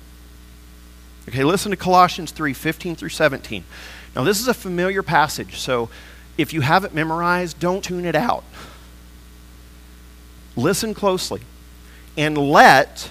Okay, 1.26 1.42
listen 1.42 1.70
to 1.70 1.76
Colossians 1.76 2.30
3 2.30 2.52
15 2.52 2.96
through 2.96 3.08
17. 3.08 3.64
Now, 4.14 4.24
this 4.24 4.40
is 4.40 4.46
a 4.46 4.52
familiar 4.52 5.02
passage, 5.02 5.56
so 5.56 5.88
if 6.36 6.52
you 6.52 6.60
have 6.60 6.84
it 6.84 6.92
memorized, 6.92 7.58
don't 7.58 7.82
tune 7.82 8.04
it 8.04 8.14
out. 8.14 8.44
Listen 10.54 10.92
closely 10.92 11.40
and 12.18 12.36
let 12.36 13.08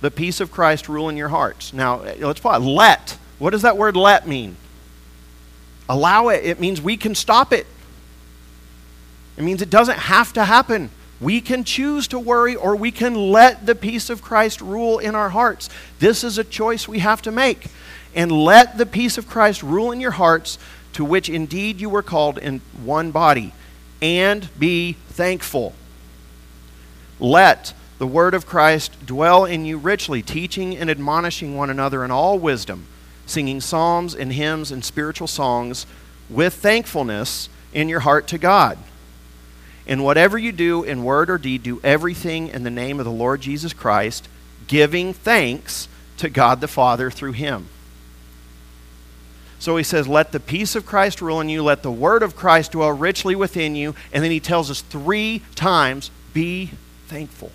the 0.00 0.10
peace 0.12 0.38
of 0.38 0.52
Christ 0.52 0.88
rule 0.88 1.08
in 1.08 1.16
your 1.16 1.30
hearts. 1.30 1.72
Now, 1.72 1.96
let's 2.20 2.38
pause. 2.38 2.62
Let. 2.62 3.18
What 3.40 3.50
does 3.50 3.62
that 3.62 3.76
word 3.76 3.96
let 3.96 4.28
mean? 4.28 4.54
Allow 5.88 6.28
it. 6.28 6.44
It 6.44 6.60
means 6.60 6.80
we 6.80 6.96
can 6.96 7.16
stop 7.16 7.52
it. 7.52 7.66
It 9.36 9.42
means 9.42 9.62
it 9.62 9.70
doesn't 9.70 9.98
have 9.98 10.32
to 10.34 10.44
happen. 10.44 10.90
We 11.20 11.40
can 11.40 11.64
choose 11.64 12.08
to 12.08 12.18
worry 12.18 12.56
or 12.56 12.76
we 12.76 12.90
can 12.90 13.14
let 13.14 13.66
the 13.66 13.74
peace 13.74 14.10
of 14.10 14.22
Christ 14.22 14.60
rule 14.60 14.98
in 14.98 15.14
our 15.14 15.30
hearts. 15.30 15.70
This 15.98 16.24
is 16.24 16.38
a 16.38 16.44
choice 16.44 16.88
we 16.88 16.98
have 16.98 17.22
to 17.22 17.30
make. 17.30 17.66
And 18.14 18.30
let 18.30 18.78
the 18.78 18.86
peace 18.86 19.18
of 19.18 19.28
Christ 19.28 19.62
rule 19.62 19.90
in 19.90 20.00
your 20.00 20.12
hearts, 20.12 20.58
to 20.92 21.04
which 21.04 21.28
indeed 21.28 21.80
you 21.80 21.90
were 21.90 22.02
called 22.02 22.38
in 22.38 22.60
one 22.82 23.10
body, 23.10 23.52
and 24.00 24.48
be 24.58 24.92
thankful. 25.08 25.72
Let 27.18 27.74
the 27.98 28.06
word 28.06 28.34
of 28.34 28.46
Christ 28.46 29.06
dwell 29.06 29.44
in 29.44 29.64
you 29.64 29.78
richly, 29.78 30.22
teaching 30.22 30.76
and 30.76 30.90
admonishing 30.90 31.56
one 31.56 31.70
another 31.70 32.04
in 32.04 32.10
all 32.10 32.38
wisdom, 32.38 32.86
singing 33.26 33.60
psalms 33.60 34.14
and 34.14 34.32
hymns 34.32 34.70
and 34.70 34.84
spiritual 34.84 35.26
songs 35.26 35.86
with 36.28 36.54
thankfulness 36.54 37.48
in 37.72 37.88
your 37.88 38.00
heart 38.00 38.28
to 38.28 38.38
God. 38.38 38.78
And 39.86 40.02
whatever 40.02 40.38
you 40.38 40.52
do 40.52 40.82
in 40.82 41.04
word 41.04 41.28
or 41.28 41.38
deed, 41.38 41.62
do 41.62 41.80
everything 41.84 42.48
in 42.48 42.62
the 42.62 42.70
name 42.70 42.98
of 42.98 43.04
the 43.04 43.12
Lord 43.12 43.40
Jesus 43.40 43.72
Christ, 43.72 44.28
giving 44.66 45.12
thanks 45.12 45.88
to 46.18 46.30
God 46.30 46.60
the 46.60 46.68
Father 46.68 47.10
through 47.10 47.32
him. 47.32 47.68
So 49.58 49.76
he 49.76 49.84
says, 49.84 50.08
Let 50.08 50.32
the 50.32 50.40
peace 50.40 50.74
of 50.74 50.86
Christ 50.86 51.20
rule 51.20 51.40
in 51.40 51.48
you, 51.48 51.62
let 51.62 51.82
the 51.82 51.90
word 51.90 52.22
of 52.22 52.36
Christ 52.36 52.72
dwell 52.72 52.92
richly 52.92 53.34
within 53.34 53.74
you. 53.74 53.94
And 54.12 54.22
then 54.22 54.30
he 54.30 54.40
tells 54.40 54.70
us 54.70 54.80
three 54.80 55.42
times, 55.54 56.10
Be 56.32 56.70
thankful. 57.08 57.52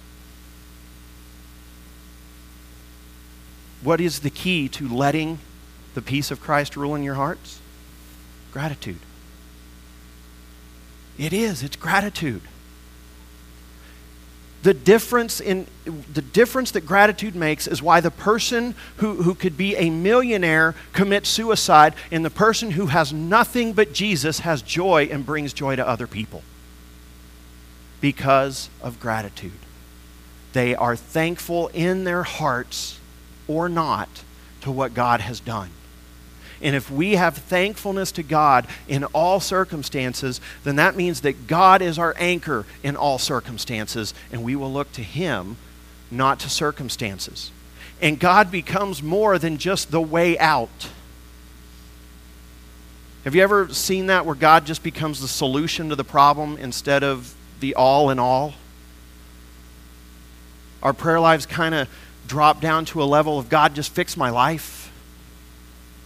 What 3.82 4.02
is 4.02 4.20
the 4.20 4.30
key 4.30 4.68
to 4.70 4.88
letting 4.88 5.39
the 5.94 6.02
peace 6.02 6.32
of 6.32 6.42
Christ 6.42 6.76
rule 6.76 6.96
in 6.96 7.04
your 7.04 7.15
hearts? 7.15 7.60
Gratitude. 8.52 9.00
It 11.19 11.34
is, 11.34 11.62
it's 11.63 11.75
gratitude. 11.75 12.41
The 14.62 14.73
difference 14.73 15.39
in 15.39 15.67
the 15.86 16.21
difference 16.21 16.71
that 16.71 16.82
gratitude 16.82 17.36
makes 17.36 17.67
is 17.67 17.82
why 17.82 18.01
the 18.01 18.12
person 18.12 18.75
who, 18.97 19.23
who 19.23 19.34
could 19.34 19.55
be 19.55 19.75
a 19.75 19.89
millionaire 19.89 20.75
commits 20.91 21.29
suicide 21.29 21.93
and 22.12 22.25
the 22.25 22.29
person 22.29 22.71
who 22.71 22.88
has 22.88 23.13
nothing 23.13 23.73
but 23.73 23.93
Jesus 23.93 24.39
has 24.39 24.62
joy 24.62 25.08
and 25.12 25.25
brings 25.25 25.53
joy 25.53 25.75
to 25.75 25.88
other 25.88 26.08
people. 26.08 26.43
Because 28.01 28.69
of 28.82 28.99
gratitude. 28.99 29.60
They 30.53 30.75
are 30.75 30.95
thankful 30.95 31.67
in 31.73 32.05
their 32.05 32.23
hearts 32.23 32.99
or 33.47 33.69
not 33.69 34.10
to 34.62 34.71
what 34.71 34.93
God 34.93 35.21
has 35.21 35.39
done. 35.39 35.69
And 36.62 36.76
if 36.76 36.91
we 36.91 37.13
have 37.13 37.38
thankfulness 37.38 38.12
to 38.13 38.24
God 38.24 38.67
in 38.88 39.06
all 39.06 39.39
circumstances, 39.39 40.41
then 40.63 40.76
that 40.76 40.95
means 40.95 41.22
that 41.22 41.48
God 41.48 41.82
is 41.82 41.98
our 41.98 42.13
anchor 42.17 42.65
in 42.84 42.95
all 42.95 43.17
circumstances, 43.17 44.13
and 44.32 44.43
we 44.43 44.56
will 44.56 44.72
look 44.72 44.91
to 44.93 45.04
Him, 45.04 45.56
not 46.12 46.39
to 46.41 46.50
circumstances. 46.50 47.52
And 48.02 48.19
God 48.19 48.52
becomes 48.52 49.02
more 49.02 49.39
than 49.39 49.58
just 49.58 49.91
the 49.91 50.02
way 50.02 50.38
out. 50.38 50.89
Have 53.24 53.36
you 53.36 53.43
ever 53.43 53.69
seen 53.74 54.08
that 54.08 54.26
where 54.26 54.36
God 54.36 54.65
just 54.65 54.84
becomes 54.84 55.22
the 55.22 55.28
solution 55.28 55.89
to 55.89 55.95
the 55.95 56.06
problem 56.06 56.58
instead 56.58 57.04
of 57.04 57.36
the 57.60 57.76
all 57.76 58.10
in 58.10 58.19
all? 58.19 58.54
Our 60.82 60.93
prayer 60.93 61.19
lives 61.19 61.45
kind 61.45 61.76
of 61.76 61.89
drop 62.28 62.62
down 62.62 62.86
to 62.86 63.04
a 63.04 63.06
level 63.06 63.38
of 63.38 63.50
God, 63.50 63.76
just 63.76 63.91
fix 63.91 64.15
my 64.15 64.30
life 64.30 64.79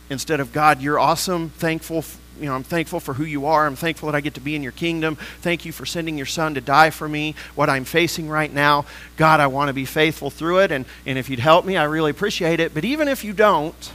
instead 0.09 0.39
of 0.39 0.51
God, 0.51 0.81
you're 0.81 0.99
awesome, 0.99 1.49
thankful, 1.49 2.03
you 2.39 2.47
know, 2.47 2.55
I'm 2.55 2.63
thankful 2.63 2.99
for 2.99 3.13
who 3.13 3.23
you 3.23 3.45
are. 3.45 3.65
I'm 3.65 3.75
thankful 3.75 4.07
that 4.11 4.15
I 4.15 4.21
get 4.21 4.33
to 4.35 4.41
be 4.41 4.55
in 4.55 4.63
your 4.63 4.71
kingdom. 4.71 5.15
Thank 5.41 5.65
you 5.65 5.71
for 5.71 5.85
sending 5.85 6.17
your 6.17 6.25
son 6.25 6.55
to 6.55 6.61
die 6.61 6.89
for 6.89 7.07
me, 7.07 7.35
what 7.55 7.69
I'm 7.69 7.85
facing 7.85 8.27
right 8.27 8.51
now. 8.51 8.85
God, 9.17 9.39
I 9.39 9.47
want 9.47 9.69
to 9.69 9.73
be 9.73 9.85
faithful 9.85 10.29
through 10.29 10.59
it. 10.61 10.71
And, 10.71 10.85
and 11.05 11.17
if 11.17 11.29
you'd 11.29 11.39
help 11.39 11.65
me, 11.65 11.77
I 11.77 11.83
really 11.83 12.11
appreciate 12.11 12.59
it. 12.59 12.73
But 12.73 12.85
even 12.85 13.07
if 13.07 13.23
you 13.23 13.33
don't, 13.33 13.91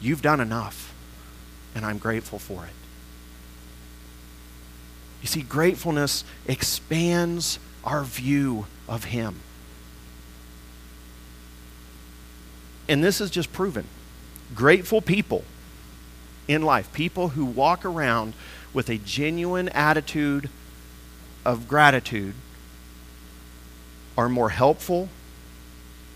you've 0.00 0.22
done 0.22 0.40
enough. 0.40 0.94
And 1.74 1.84
I'm 1.84 1.98
grateful 1.98 2.38
for 2.38 2.64
it. 2.64 2.72
You 5.20 5.26
see, 5.26 5.42
gratefulness 5.42 6.24
expands 6.46 7.58
our 7.84 8.04
view 8.04 8.66
of 8.88 9.04
Him. 9.04 9.40
And 12.88 13.02
this 13.02 13.20
is 13.20 13.30
just 13.30 13.52
proven 13.52 13.86
grateful 14.54 15.00
people 15.00 15.44
in 16.48 16.62
life, 16.62 16.92
people 16.92 17.30
who 17.30 17.44
walk 17.44 17.84
around 17.84 18.34
with 18.72 18.88
a 18.88 18.98
genuine 18.98 19.68
attitude 19.70 20.48
of 21.44 21.66
gratitude, 21.68 22.34
are 24.16 24.28
more 24.28 24.50
helpful, 24.50 25.08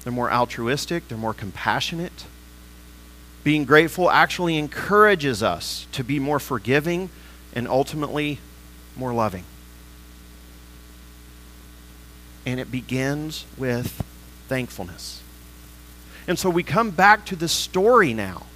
they're 0.03 0.13
more 0.13 0.33
altruistic, 0.33 1.07
they're 1.09 1.19
more 1.19 1.35
compassionate. 1.35 2.27
Being 3.45 3.65
grateful 3.65 4.11
actually 4.11 4.57
encourages 4.57 5.43
us 5.43 5.87
to 5.93 6.03
be 6.03 6.19
more 6.19 6.39
forgiving 6.39 7.11
and 7.55 7.69
ultimately 7.69 8.39
more 8.97 9.13
loving. 9.13 9.45
And 12.47 12.59
it 12.59 12.71
begins 12.71 13.45
with 13.57 14.03
thankfulness. 14.49 15.23
And 16.31 16.39
so 16.39 16.49
we 16.49 16.63
come 16.63 16.91
back 16.91 17.25
to 17.25 17.35
this 17.35 17.51
story 17.51 18.15
now 18.15 18.47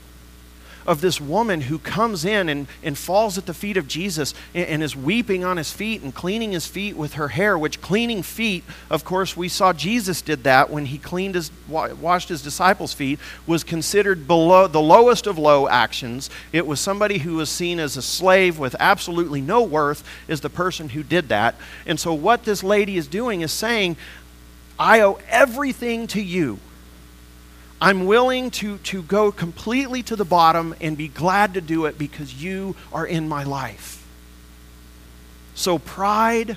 of 0.87 1.01
this 1.01 1.21
woman 1.21 1.63
who 1.63 1.77
comes 1.81 2.25
in 2.25 2.49
and, 2.49 2.69
and 2.85 2.97
falls 2.97 3.37
at 3.37 3.47
the 3.47 3.53
feet 3.53 3.77
of 3.77 3.89
Jesus 3.89 4.33
and, 4.55 4.69
and, 4.69 4.81
is 4.81 4.95
weeping 4.95 5.45
on 5.45 5.57
his 5.57 5.73
feet 5.73 6.01
and 6.01 6.15
cleaning 6.15 6.53
his 6.53 6.69
feet 6.69 6.97
with 6.97 7.15
her 7.15 7.27
hair, 7.27 7.59
which 7.59 7.81
cleaning 7.81 8.23
feet, 8.23 8.63
of 8.91 9.05
course, 9.05 9.37
we 9.37 9.49
saw 9.49 9.73
Jesus 9.73 10.23
did 10.23 10.45
that 10.45 10.71
when 10.71 10.87
he 10.87 10.99
cleaned 10.99 11.35
his, 11.35 11.51
washed 11.67 12.29
his 12.29 12.43
disciples' 12.43 12.93
feet, 12.93 13.19
was 13.45 13.65
considered 13.65 14.29
below 14.29 14.69
the 14.69 14.81
lowest 14.81 15.27
of 15.27 15.37
low 15.37 15.67
actions. 15.67 16.31
It 16.53 16.69
was 16.69 16.79
somebody 16.79 17.19
who 17.19 17.35
was 17.35 17.51
seen 17.51 17.81
as 17.81 17.97
a 17.97 18.03
slave 18.03 18.57
with 18.57 18.77
absolutely 18.79 19.41
no 19.41 19.65
worth, 19.65 20.05
is 20.29 20.43
the 20.43 20.49
person 20.49 20.91
who 20.91 21.03
did 21.03 21.29
that. 21.31 21.57
And 21.87 21.99
so, 21.99 22.15
what 22.15 22.45
this 22.45 22.63
lady 22.63 22.97
is 22.97 23.09
doing 23.09 23.41
is 23.41 23.51
saying, 23.51 23.97
I 24.79 25.01
owe 25.01 25.19
everything 25.29 26.07
to 26.09 26.23
you. 26.23 26.61
I'm 27.85 28.07
willing 28.07 28.51
to, 28.53 28.79
to 28.79 29.03
go 29.03 29.31
completely 29.31 30.03
to 30.05 30.17
the 30.17 30.25
bottom 30.25 30.75
and 30.81 30.97
be 30.97 31.07
glad 31.07 31.53
to 31.53 31.61
do 31.61 31.85
it 31.85 31.99
because 31.99 32.43
you 32.43 32.77
are 32.91 33.05
in 33.05 33.29
my 33.29 33.45
life. 33.45 34.03
So, 35.55 35.79
pride 35.79 36.57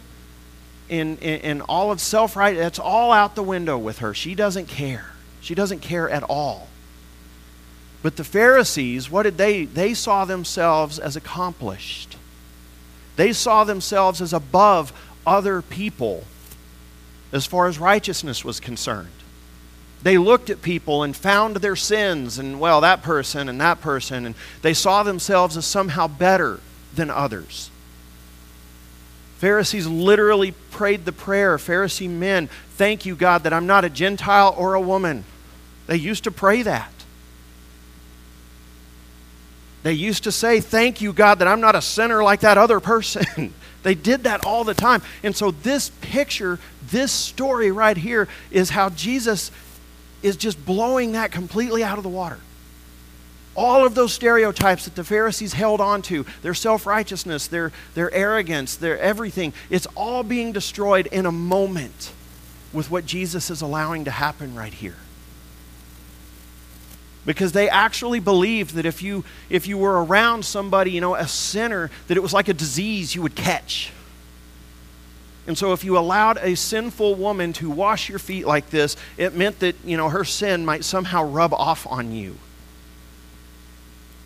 and, 0.89 1.21
and, 1.21 1.61
all 1.63 1.91
of 1.91 1.99
self 1.99 2.37
right, 2.37 2.55
that's 2.55 2.79
all 2.79 3.11
out 3.11 3.35
the 3.35 3.43
window 3.43 3.77
with 3.77 3.99
her. 3.99 4.13
She 4.13 4.35
doesn't 4.35 4.69
care. 4.69 5.07
She 5.41 5.53
doesn't 5.53 5.81
care 5.81 6.09
at 6.09 6.23
all. 6.23 6.69
But 8.01 8.15
the 8.15 8.23
Pharisees, 8.23 9.11
what 9.11 9.23
did 9.23 9.37
they? 9.37 9.65
They 9.65 9.93
saw 9.95 10.23
themselves 10.23 10.97
as 10.97 11.17
accomplished. 11.17 12.15
They 13.17 13.33
saw 13.33 13.65
themselves 13.65 14.21
as 14.21 14.31
above 14.31 14.93
other 15.25 15.61
people 15.61 16.23
as 17.33 17.45
far 17.45 17.67
as 17.67 17.79
righteousness 17.79 18.45
was 18.45 18.61
concerned. 18.61 19.09
They 20.03 20.17
looked 20.17 20.49
at 20.49 20.62
people 20.62 21.03
and 21.03 21.15
found 21.15 21.57
their 21.57 21.75
sins, 21.75 22.38
and 22.38 22.60
well, 22.60 22.81
that 22.81 23.01
person 23.01 23.49
and 23.49 23.60
that 23.62 23.81
person, 23.81 24.25
and 24.25 24.36
they 24.62 24.73
saw 24.73 25.03
themselves 25.03 25.57
as 25.57 25.65
somehow 25.65 26.07
better 26.07 26.60
than 26.93 27.10
others. 27.10 27.71
Pharisees 29.38 29.86
literally 29.86 30.51
prayed 30.71 31.05
the 31.05 31.12
prayer. 31.12 31.57
Pharisee 31.57 32.10
men, 32.10 32.47
thank 32.71 33.05
you, 33.05 33.15
God, 33.15 33.43
that 33.43 33.53
I'm 33.53 33.67
not 33.67 33.86
a 33.86 33.89
Gentile 33.89 34.53
or 34.57 34.73
a 34.73 34.81
woman. 34.81 35.25
They 35.86 35.97
used 35.97 36.23
to 36.25 36.31
pray 36.31 36.63
that. 36.63 36.91
They 39.83 39.93
used 39.93 40.23
to 40.25 40.31
say, 40.31 40.60
Thank 40.60 41.01
you, 41.01 41.13
God, 41.13 41.39
that 41.39 41.47
I'm 41.47 41.62
not 41.62 41.75
a 41.75 41.81
sinner 41.81 42.23
like 42.23 42.41
that 42.41 42.57
other 42.57 42.79
person. 42.79 43.53
they 43.83 43.95
did 43.95 44.23
that 44.23 44.45
all 44.45 44.63
the 44.63 44.73
time. 44.73 45.01
And 45.23 45.36
so, 45.36 45.51
this 45.51 45.91
picture, 46.01 46.60
this 46.89 47.12
story 47.12 47.71
right 47.71 47.95
here, 47.95 48.27
is 48.51 48.71
how 48.71 48.89
Jesus 48.89 49.51
is 50.21 50.38
just 50.38 50.63
blowing 50.65 51.13
that 51.13 51.32
completely 51.32 51.84
out 51.84 51.97
of 51.97 52.03
the 52.03 52.10
water. 52.10 52.39
All 53.56 53.86
of 53.86 53.95
those 53.95 54.13
stereotypes 54.13 54.86
that 54.86 54.95
the 54.95 55.03
Pharisees 55.03 55.53
held 55.53 55.82
on 55.82 56.03
to, 56.03 56.25
their 56.43 56.53
self 56.53 56.86
righteousness, 56.86 57.47
their, 57.47 57.71
their 57.95 58.13
arrogance, 58.13 58.75
their 58.75 58.99
everything, 58.99 59.53
it's 59.69 59.88
all 59.95 60.21
being 60.21 60.51
destroyed 60.51 61.08
in 61.08 61.25
a 61.25 61.32
moment 61.32 62.12
with 62.71 62.91
what 62.91 63.06
Jesus 63.06 63.49
is 63.49 63.62
allowing 63.62 64.06
to 64.06 64.12
happen 64.12 64.53
right 64.53 64.73
here. 64.73 64.97
Because 67.25 67.51
they 67.51 67.67
actually 67.67 68.19
believed 68.19 68.75
that 68.75 68.86
if 68.86 69.01
you, 69.01 69.25
if 69.49 69.67
you 69.67 69.77
were 69.77 70.03
around 70.03 70.45
somebody, 70.45 70.91
you 70.91 71.01
know, 71.01 71.15
a 71.15 71.27
sinner, 71.27 71.89
that 72.08 72.15
it 72.15 72.21
was 72.21 72.34
like 72.34 72.47
a 72.47 72.53
disease 72.53 73.15
you 73.15 73.21
would 73.23 73.36
catch. 73.36 73.91
And 75.47 75.57
so 75.57 75.71
if 75.71 75.86
you 75.86 75.97
allowed 75.97 76.38
a 76.41 76.55
sinful 76.55 77.15
woman 77.15 77.53
to 77.53 77.69
wash 77.69 78.10
your 78.10 78.19
feet 78.19 78.45
like 78.45 78.69
this, 78.69 78.97
it 79.15 79.33
meant 79.33 79.60
that, 79.60 79.75
you 79.86 79.95
know, 79.95 80.10
her 80.10 80.25
sin 80.25 80.65
might 80.65 80.83
somehow 80.83 81.23
rub 81.23 81.53
off 81.53 81.88
on 81.88 82.12
you. 82.12 82.38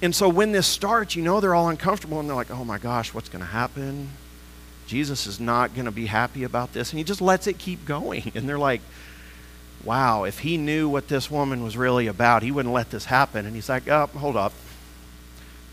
And 0.01 0.15
so 0.15 0.27
when 0.27 0.51
this 0.51 0.65
starts, 0.65 1.15
you 1.15 1.21
know 1.21 1.39
they're 1.39 1.53
all 1.53 1.69
uncomfortable 1.69 2.19
and 2.19 2.27
they're 2.27 2.35
like, 2.35 2.49
oh 2.49 2.65
my 2.65 2.79
gosh, 2.79 3.13
what's 3.13 3.29
going 3.29 3.43
to 3.43 3.51
happen? 3.51 4.09
Jesus 4.87 5.27
is 5.27 5.39
not 5.39 5.75
going 5.75 5.85
to 5.85 5.91
be 5.91 6.07
happy 6.07 6.43
about 6.43 6.73
this. 6.73 6.89
And 6.89 6.97
he 6.97 7.03
just 7.03 7.21
lets 7.21 7.45
it 7.45 7.59
keep 7.59 7.85
going. 7.85 8.31
And 8.35 8.49
they're 8.49 8.57
like, 8.57 8.81
wow, 9.83 10.23
if 10.23 10.39
he 10.39 10.57
knew 10.57 10.89
what 10.89 11.07
this 11.07 11.29
woman 11.29 11.63
was 11.63 11.77
really 11.77 12.07
about, 12.07 12.41
he 12.41 12.51
wouldn't 12.51 12.73
let 12.73 12.89
this 12.89 13.05
happen. 13.05 13.45
And 13.45 13.53
he's 13.53 13.69
like, 13.69 13.87
oh, 13.87 14.07
hold 14.07 14.35
up. 14.35 14.53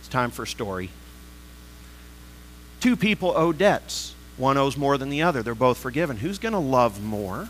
It's 0.00 0.08
time 0.08 0.30
for 0.30 0.42
a 0.42 0.46
story. 0.46 0.90
Two 2.80 2.96
people 2.96 3.32
owe 3.34 3.52
debts. 3.52 4.14
One 4.38 4.56
owes 4.56 4.76
more 4.76 4.96
than 4.96 5.10
the 5.10 5.22
other. 5.22 5.42
They're 5.42 5.54
both 5.54 5.78
forgiven. 5.78 6.18
Who's 6.18 6.38
going 6.38 6.52
to 6.52 6.58
love 6.58 7.02
more? 7.02 7.48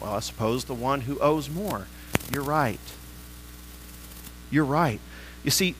Well, 0.00 0.14
I 0.14 0.20
suppose 0.20 0.64
the 0.64 0.74
one 0.74 1.00
who 1.02 1.18
owes 1.18 1.48
more. 1.48 1.86
You're 2.32 2.42
right. 2.42 2.78
You're 4.50 4.64
right. 4.64 5.00
You 5.42 5.50
see, 5.50 5.74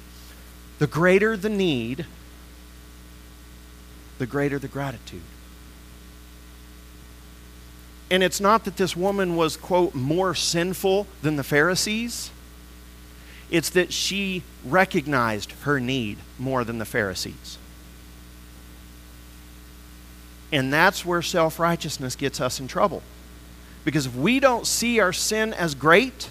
the 0.79 0.87
greater 0.87 1.37
the 1.37 1.51
need, 1.51 2.07
the 4.19 4.27
greater 4.27 4.59
the 4.59 4.69
gratitude. 4.69 5.23
And 8.11 8.23
it's 8.23 8.41
not 8.41 8.65
that 8.65 8.77
this 8.77 8.97
woman 8.97 9.37
was, 9.37 9.57
quote, 9.57 9.95
more 9.95 10.35
sinful 10.35 11.07
than 11.23 11.37
the 11.37 11.45
Pharisees. 11.45 12.31
It's 13.51 13.69
that 13.71 13.93
she 13.93 14.45
recognized 14.65 15.53
her 15.63 15.79
need 15.79 16.19
more 16.39 16.65
than 16.65 16.79
the 16.79 16.85
Pharisees. 16.85 17.59
And 20.57 20.73
that's 20.73 21.05
where 21.05 21.21
self 21.21 21.59
righteousness 21.61 22.17
gets 22.17 22.41
us 22.41 22.59
in 22.59 22.67
trouble. 22.67 23.03
Because 23.85 24.07
if 24.07 24.17
we 24.17 24.41
don't 24.41 24.67
see 24.67 24.99
our 24.99 25.13
sin 25.13 25.53
as 25.53 25.75
great, 25.75 26.31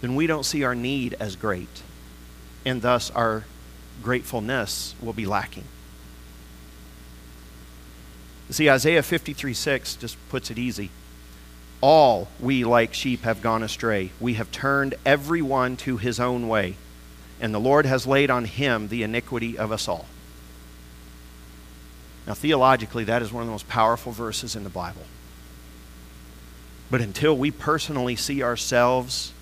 then 0.00 0.14
we 0.14 0.26
don't 0.26 0.44
see 0.44 0.64
our 0.64 0.74
need 0.74 1.14
as 1.20 1.36
great 1.36 1.82
and 2.64 2.82
thus 2.82 3.10
our 3.10 3.44
gratefulness 4.02 4.94
will 5.00 5.12
be 5.12 5.26
lacking. 5.26 5.64
See, 8.50 8.70
Isaiah 8.70 9.02
53 9.02 9.54
6 9.54 9.96
just 9.96 10.16
puts 10.28 10.50
it 10.50 10.58
easy. 10.58 10.90
All 11.80 12.28
we 12.40 12.64
like 12.64 12.94
sheep 12.94 13.22
have 13.22 13.42
gone 13.42 13.62
astray. 13.62 14.10
We 14.20 14.34
have 14.34 14.50
turned 14.50 14.94
every 15.04 15.42
one 15.42 15.76
to 15.78 15.96
his 15.96 16.20
own 16.20 16.48
way, 16.48 16.76
and 17.40 17.52
the 17.52 17.60
Lord 17.60 17.86
has 17.86 18.06
laid 18.06 18.30
on 18.30 18.44
him 18.44 18.88
the 18.88 19.02
iniquity 19.02 19.58
of 19.58 19.72
us 19.72 19.88
all. 19.88 20.06
Now, 22.26 22.34
theologically, 22.34 23.04
that 23.04 23.22
is 23.22 23.32
one 23.32 23.42
of 23.42 23.46
the 23.46 23.52
most 23.52 23.68
powerful 23.68 24.12
verses 24.12 24.56
in 24.56 24.64
the 24.64 24.70
Bible. 24.70 25.02
But 26.90 27.00
until 27.00 27.36
we 27.36 27.50
personally 27.50 28.16
see 28.16 28.42
ourselves 28.42 29.32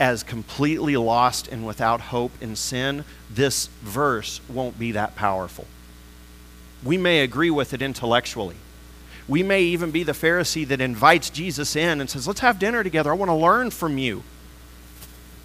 as 0.00 0.22
completely 0.22 0.96
lost 0.96 1.48
and 1.48 1.66
without 1.66 2.00
hope 2.00 2.32
in 2.40 2.54
sin, 2.54 3.04
this 3.30 3.68
verse 3.82 4.40
won't 4.48 4.78
be 4.78 4.92
that 4.92 5.16
powerful. 5.16 5.66
We 6.84 6.96
may 6.96 7.20
agree 7.20 7.50
with 7.50 7.74
it 7.74 7.82
intellectually. 7.82 8.56
We 9.26 9.42
may 9.42 9.62
even 9.62 9.90
be 9.90 10.04
the 10.04 10.12
Pharisee 10.12 10.66
that 10.68 10.80
invites 10.80 11.30
Jesus 11.30 11.74
in 11.74 12.00
and 12.00 12.08
says, 12.08 12.26
Let's 12.26 12.40
have 12.40 12.58
dinner 12.58 12.82
together. 12.82 13.10
I 13.10 13.14
want 13.14 13.30
to 13.30 13.34
learn 13.34 13.70
from 13.70 13.98
you. 13.98 14.22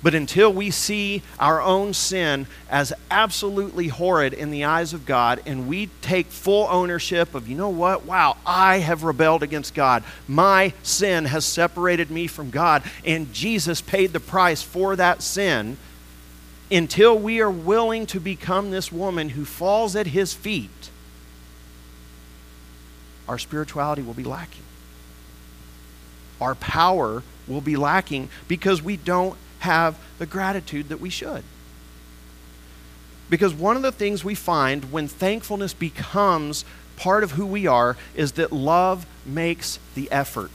But 0.03 0.13
until 0.13 0.51
we 0.51 0.69
see 0.69 1.23
our 1.39 1.61
own 1.61 1.93
sin 1.93 2.45
as 2.69 2.91
absolutely 3.09 3.87
horrid 3.87 4.33
in 4.33 4.51
the 4.51 4.65
eyes 4.65 4.91
of 4.91 5.05
God 5.05 5.41
and 5.45 5.65
we 5.65 5.87
take 6.01 6.27
full 6.27 6.67
ownership 6.69 7.33
of, 7.33 7.47
you 7.47 7.55
know 7.55 7.69
what? 7.69 8.05
Wow, 8.05 8.35
I 8.45 8.79
have 8.79 9.05
rebelled 9.05 9.43
against 9.43 9.73
God. 9.73 10.03
My 10.27 10.73
sin 10.83 11.23
has 11.25 11.45
separated 11.45 12.11
me 12.11 12.27
from 12.27 12.49
God, 12.49 12.83
and 13.05 13.33
Jesus 13.33 13.79
paid 13.79 14.11
the 14.11 14.19
price 14.19 14.61
for 14.61 14.97
that 14.97 15.21
sin. 15.21 15.77
Until 16.69 17.17
we 17.17 17.39
are 17.39 17.51
willing 17.51 18.05
to 18.07 18.19
become 18.19 18.71
this 18.71 18.91
woman 18.91 19.29
who 19.29 19.45
falls 19.45 19.95
at 19.95 20.07
his 20.07 20.33
feet, 20.33 20.89
our 23.27 23.37
spirituality 23.37 24.01
will 24.01 24.13
be 24.13 24.23
lacking. 24.23 24.63
Our 26.41 26.55
power 26.55 27.23
will 27.47 27.61
be 27.61 27.77
lacking 27.77 28.29
because 28.49 28.81
we 28.81 28.97
don't 28.97 29.37
have 29.63 29.97
the 30.19 30.25
gratitude 30.25 30.89
that 30.89 30.99
we 30.99 31.09
should. 31.09 31.43
Because 33.29 33.53
one 33.53 33.77
of 33.77 33.81
the 33.81 33.93
things 33.93 34.23
we 34.23 34.35
find 34.35 34.91
when 34.91 35.07
thankfulness 35.07 35.73
becomes 35.73 36.65
part 36.97 37.23
of 37.23 37.31
who 37.31 37.45
we 37.45 37.65
are 37.65 37.95
is 38.13 38.33
that 38.33 38.51
love 38.51 39.05
makes 39.25 39.79
the 39.95 40.11
effort, 40.11 40.51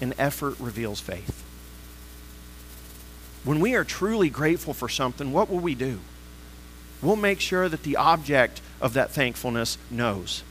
and 0.00 0.14
effort 0.18 0.58
reveals 0.60 1.00
faith. 1.00 1.42
When 3.44 3.58
we 3.58 3.74
are 3.74 3.84
truly 3.84 4.30
grateful 4.30 4.72
for 4.72 4.88
something, 4.88 5.32
what 5.32 5.50
will 5.50 5.58
we 5.58 5.74
do? 5.74 5.98
We'll 7.02 7.16
make 7.16 7.40
sure 7.40 7.68
that 7.68 7.82
the 7.82 7.96
object 7.96 8.60
of 8.80 8.94
that 8.94 9.10
thankfulness 9.10 9.78
knows, 9.90 10.44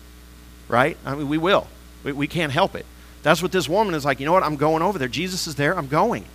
right? 0.67 0.97
I 1.06 1.15
mean, 1.15 1.30
we 1.30 1.38
will. 1.38 1.67
We, 2.04 2.12
we 2.12 2.27
can't 2.27 2.51
help 2.51 2.75
it. 2.75 2.86
That's 3.23 3.41
what 3.41 3.54
this 3.54 3.69
woman 3.69 3.95
is 3.95 4.04
like. 4.04 4.19
You 4.19 4.25
know 4.25 4.34
what? 4.34 4.43
I'm 4.43 4.58
going 4.58 4.82
over 4.82 4.99
there. 4.99 5.08
Jesus 5.08 5.47
is 5.47 5.56
there. 5.56 5.77
I'm 5.77 5.88
going 5.88 6.25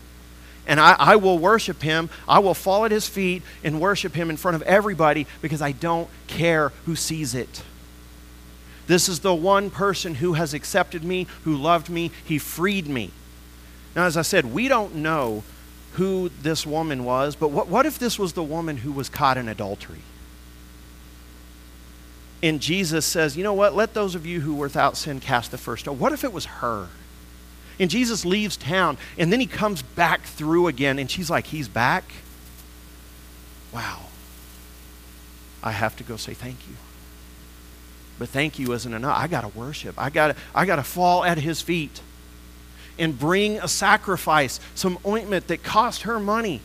and 0.66 0.80
I, 0.80 0.96
I, 0.98 1.16
will 1.16 1.38
worship 1.38 1.82
him. 1.82 2.10
I 2.28 2.40
will 2.40 2.54
fall 2.54 2.84
at 2.84 2.90
his 2.90 3.08
feet 3.08 3.42
and 3.62 3.80
worship 3.80 4.14
him 4.14 4.30
in 4.30 4.36
front 4.36 4.56
of 4.56 4.62
everybody 4.62 5.26
because 5.40 5.62
I 5.62 5.72
don't 5.72 6.08
care 6.26 6.70
who 6.86 6.96
sees 6.96 7.34
it. 7.34 7.62
This 8.86 9.08
is 9.08 9.20
the 9.20 9.34
one 9.34 9.70
person 9.70 10.16
who 10.16 10.34
has 10.34 10.54
accepted 10.54 11.04
me, 11.04 11.26
who 11.44 11.56
loved 11.56 11.88
me, 11.88 12.10
he 12.24 12.38
freed 12.38 12.88
me. 12.88 13.10
Now, 13.94 14.04
as 14.04 14.16
I 14.16 14.22
said, 14.22 14.52
we 14.52 14.68
don't 14.68 14.96
know 14.96 15.42
who 15.94 16.30
this 16.42 16.66
woman 16.66 17.04
was, 17.04 17.34
but 17.34 17.48
what, 17.48 17.68
what 17.68 17.86
if 17.86 17.98
this 17.98 18.18
was 18.18 18.34
the 18.34 18.42
woman 18.42 18.78
who 18.78 18.92
was 18.92 19.08
caught 19.08 19.38
in 19.38 19.48
adultery? 19.48 20.02
And 22.42 22.60
Jesus 22.60 23.06
says, 23.06 23.36
You 23.36 23.42
know 23.42 23.54
what? 23.54 23.74
Let 23.74 23.94
those 23.94 24.14
of 24.14 24.26
you 24.26 24.40
who 24.40 24.54
were 24.54 24.66
without 24.66 24.96
sin 24.96 25.20
cast 25.20 25.50
the 25.50 25.58
first 25.58 25.84
stone. 25.84 25.98
What 25.98 26.12
if 26.12 26.22
it 26.22 26.32
was 26.32 26.44
her? 26.46 26.88
And 27.78 27.90
Jesus 27.90 28.24
leaves 28.24 28.56
town, 28.56 28.96
and 29.18 29.32
then 29.32 29.40
he 29.40 29.46
comes 29.46 29.82
back 29.82 30.22
through 30.22 30.66
again, 30.68 30.98
and 30.98 31.10
she's 31.10 31.28
like, 31.28 31.46
He's 31.48 31.68
back? 31.68 32.04
Wow. 33.72 34.00
I 35.62 35.72
have 35.72 35.96
to 35.96 36.04
go 36.04 36.16
say 36.16 36.32
thank 36.34 36.66
you. 36.68 36.74
But 38.18 38.28
thank 38.30 38.58
you 38.58 38.72
isn't 38.72 38.94
enough. 38.94 39.18
I 39.18 39.26
got 39.26 39.42
to 39.42 39.48
worship. 39.48 39.94
I 39.98 40.08
got 40.10 40.36
I 40.54 40.64
got 40.64 40.76
to 40.76 40.82
fall 40.82 41.24
at 41.24 41.38
his 41.38 41.60
feet. 41.60 42.00
and 42.98 43.18
bring 43.18 43.58
a 43.58 43.68
sacrifice, 43.68 44.58
some 44.74 44.98
ointment 45.04 45.48
that 45.48 45.62
cost 45.62 46.02
her 46.02 46.18
money. 46.18 46.62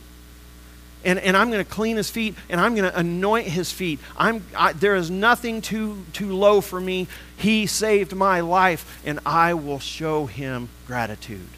And, 1.04 1.18
and 1.18 1.36
I'm 1.36 1.50
going 1.50 1.64
to 1.64 1.70
clean 1.70 1.96
his 1.96 2.10
feet 2.10 2.36
and 2.48 2.60
I'm 2.60 2.74
going 2.74 2.90
to 2.90 2.98
anoint 2.98 3.48
his 3.48 3.72
feet. 3.72 3.98
I'm, 4.16 4.44
I, 4.56 4.72
there 4.72 4.94
is 4.94 5.10
nothing 5.10 5.60
too, 5.60 6.04
too 6.12 6.32
low 6.32 6.60
for 6.60 6.80
me. 6.80 7.08
He 7.36 7.66
saved 7.66 8.14
my 8.14 8.40
life 8.40 9.00
and 9.04 9.18
I 9.26 9.54
will 9.54 9.80
show 9.80 10.26
him 10.26 10.68
gratitude. 10.86 11.48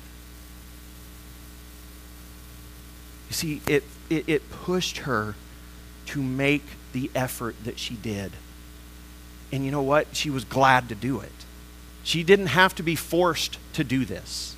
You 3.29 3.35
see, 3.35 3.63
it, 3.67 3.85
it, 4.09 4.29
it 4.29 4.51
pushed 4.51 4.99
her 4.99 5.35
to 6.07 6.23
make 6.23 6.65
the 6.93 7.11
effort 7.15 7.57
that 7.65 7.79
she 7.79 7.95
did. 7.95 8.33
And 9.53 9.65
you 9.65 9.71
know 9.71 9.83
what? 9.83 10.17
She 10.17 10.31
was 10.31 10.45
glad 10.45 10.89
to 10.89 10.95
do 10.95 11.21
it. 11.21 11.33
She 12.03 12.23
didn't 12.23 12.47
have 12.47 12.75
to 12.77 12.83
be 12.83 12.97
forced 12.97 13.59
to 13.75 13.85
do 13.85 14.05
this. 14.05 14.57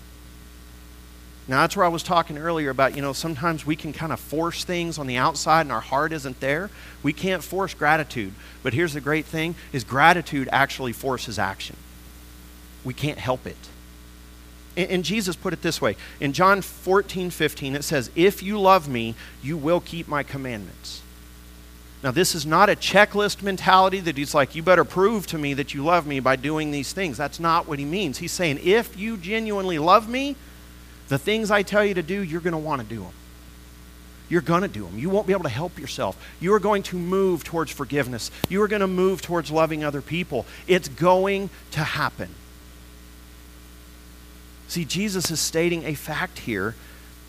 Now, 1.48 1.60
that's 1.60 1.76
where 1.76 1.84
I 1.84 1.88
was 1.88 2.02
talking 2.02 2.38
earlier 2.38 2.70
about, 2.70 2.96
you 2.96 3.02
know, 3.02 3.12
sometimes 3.12 3.64
we 3.64 3.76
can 3.76 3.92
kind 3.92 4.12
of 4.12 4.18
force 4.18 4.64
things 4.64 4.98
on 4.98 5.06
the 5.06 5.16
outside 5.16 5.60
and 5.60 5.72
our 5.72 5.80
heart 5.80 6.12
isn't 6.12 6.40
there. 6.40 6.70
We 7.04 7.12
can't 7.12 7.42
force 7.42 7.72
gratitude. 7.72 8.32
But 8.64 8.74
here's 8.74 8.94
the 8.94 9.00
great 9.00 9.26
thing 9.26 9.54
is 9.72 9.84
gratitude 9.84 10.48
actually 10.50 10.92
forces 10.92 11.38
action. 11.38 11.76
We 12.84 12.94
can't 12.94 13.18
help 13.18 13.46
it. 13.46 13.56
And, 14.76 14.90
and 14.90 15.04
Jesus 15.04 15.36
put 15.36 15.52
it 15.52 15.62
this 15.62 15.80
way. 15.80 15.96
In 16.18 16.32
John 16.32 16.62
14, 16.62 17.30
15, 17.30 17.76
it 17.76 17.84
says, 17.84 18.10
If 18.16 18.42
you 18.42 18.58
love 18.58 18.88
me, 18.88 19.14
you 19.40 19.56
will 19.56 19.80
keep 19.80 20.08
my 20.08 20.24
commandments. 20.24 21.02
Now, 22.02 22.10
this 22.10 22.34
is 22.34 22.44
not 22.44 22.68
a 22.68 22.76
checklist 22.76 23.42
mentality 23.42 24.00
that 24.00 24.16
he's 24.16 24.34
like, 24.34 24.54
you 24.54 24.62
better 24.62 24.84
prove 24.84 25.26
to 25.28 25.38
me 25.38 25.54
that 25.54 25.74
you 25.74 25.82
love 25.82 26.06
me 26.06 26.20
by 26.20 26.36
doing 26.36 26.70
these 26.70 26.92
things. 26.92 27.16
That's 27.16 27.40
not 27.40 27.66
what 27.66 27.78
he 27.78 27.84
means. 27.84 28.18
He's 28.18 28.32
saying, 28.32 28.60
if 28.62 28.98
you 28.98 29.16
genuinely 29.16 29.78
love 29.78 30.08
me, 30.08 30.36
the 31.08 31.18
things 31.18 31.50
I 31.50 31.62
tell 31.62 31.84
you 31.84 31.94
to 31.94 32.02
do, 32.02 32.22
you're 32.22 32.40
going 32.40 32.52
to 32.52 32.58
want 32.58 32.82
to 32.82 32.86
do 32.86 33.02
them. 33.02 33.12
You're 34.28 34.40
going 34.40 34.62
to 34.62 34.68
do 34.68 34.84
them. 34.84 34.98
You 34.98 35.08
won't 35.08 35.26
be 35.26 35.32
able 35.32 35.44
to 35.44 35.48
help 35.48 35.78
yourself. 35.78 36.16
You 36.40 36.52
are 36.54 36.58
going 36.58 36.82
to 36.84 36.96
move 36.96 37.44
towards 37.44 37.70
forgiveness. 37.70 38.30
You 38.48 38.60
are 38.62 38.68
going 38.68 38.80
to 38.80 38.88
move 38.88 39.22
towards 39.22 39.50
loving 39.50 39.84
other 39.84 40.02
people. 40.02 40.46
It's 40.66 40.88
going 40.88 41.50
to 41.72 41.80
happen. 41.80 42.30
See, 44.68 44.84
Jesus 44.84 45.30
is 45.30 45.38
stating 45.38 45.84
a 45.84 45.94
fact 45.94 46.40
here 46.40 46.74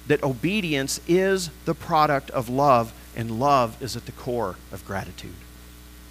that 0.07 0.23
obedience 0.23 0.99
is 1.07 1.49
the 1.65 1.75
product 1.75 2.31
of 2.31 2.49
love, 2.49 2.93
and 3.15 3.39
love 3.39 3.81
is 3.81 3.95
at 3.95 4.05
the 4.05 4.11
core 4.11 4.55
of 4.71 4.85
gratitude. 4.85 5.35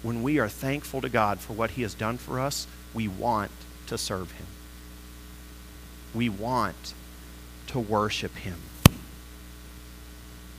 When 0.03 0.23
we 0.23 0.39
are 0.39 0.47
thankful 0.47 1.01
to 1.01 1.09
God 1.09 1.39
for 1.39 1.53
what 1.53 1.71
He 1.71 1.81
has 1.81 1.93
done 1.93 2.17
for 2.17 2.39
us, 2.39 2.67
we 2.93 3.07
want 3.07 3.51
to 3.87 3.97
serve 3.97 4.31
Him. 4.31 4.45
We 6.13 6.29
want 6.29 6.93
to 7.67 7.79
worship 7.79 8.35
Him. 8.37 8.57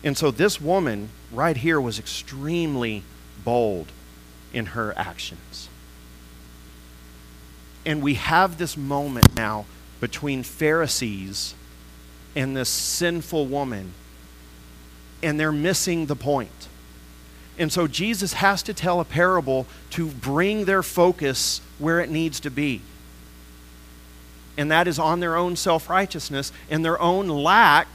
And 0.04 0.16
so 0.16 0.30
this 0.30 0.60
woman 0.60 1.10
right 1.32 1.56
here 1.56 1.80
was 1.80 1.98
extremely 1.98 3.02
bold 3.44 3.88
in 4.52 4.66
her 4.66 4.94
actions. 4.96 5.68
And 7.84 8.02
we 8.02 8.14
have 8.14 8.58
this 8.58 8.76
moment 8.76 9.34
now 9.34 9.66
between 10.00 10.42
Pharisees 10.42 11.54
and 12.36 12.56
this 12.56 12.68
sinful 12.68 13.46
woman, 13.46 13.92
and 15.22 15.40
they're 15.40 15.50
missing 15.50 16.06
the 16.06 16.16
point. 16.16 16.68
And 17.58 17.72
so 17.72 17.88
Jesus 17.88 18.34
has 18.34 18.62
to 18.64 18.74
tell 18.74 19.00
a 19.00 19.04
parable 19.04 19.66
to 19.90 20.06
bring 20.06 20.64
their 20.64 20.82
focus 20.82 21.60
where 21.78 21.98
it 21.98 22.10
needs 22.10 22.38
to 22.40 22.50
be. 22.50 22.82
And 24.58 24.70
that 24.72 24.86
is 24.88 24.98
on 24.98 25.20
their 25.20 25.36
own 25.36 25.56
self 25.56 25.88
righteousness 25.88 26.52
and 26.68 26.84
their 26.84 27.00
own 27.00 27.28
lack 27.28 27.88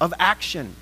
of 0.00 0.12
action. 0.18 0.74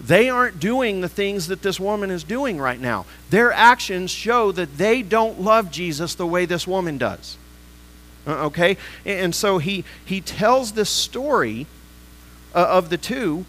They 0.00 0.30
aren't 0.30 0.58
doing 0.58 1.02
the 1.02 1.08
things 1.08 1.46
that 1.46 1.62
this 1.62 1.78
woman 1.78 2.10
is 2.10 2.24
doing 2.24 2.58
right 2.58 2.80
now. 2.80 3.06
Their 3.30 3.52
actions 3.52 4.10
show 4.10 4.50
that 4.52 4.78
they 4.78 5.02
don't 5.02 5.40
love 5.40 5.70
Jesus 5.70 6.16
the 6.16 6.26
way 6.26 6.44
this 6.46 6.66
woman 6.66 6.98
does. 6.98 7.36
Uh, 8.26 8.46
okay? 8.46 8.78
And 9.04 9.34
so 9.34 9.58
he, 9.58 9.84
he 10.04 10.20
tells 10.20 10.72
this 10.72 10.90
story 10.90 11.66
uh, 12.54 12.66
of 12.68 12.88
the 12.88 12.98
two. 12.98 13.44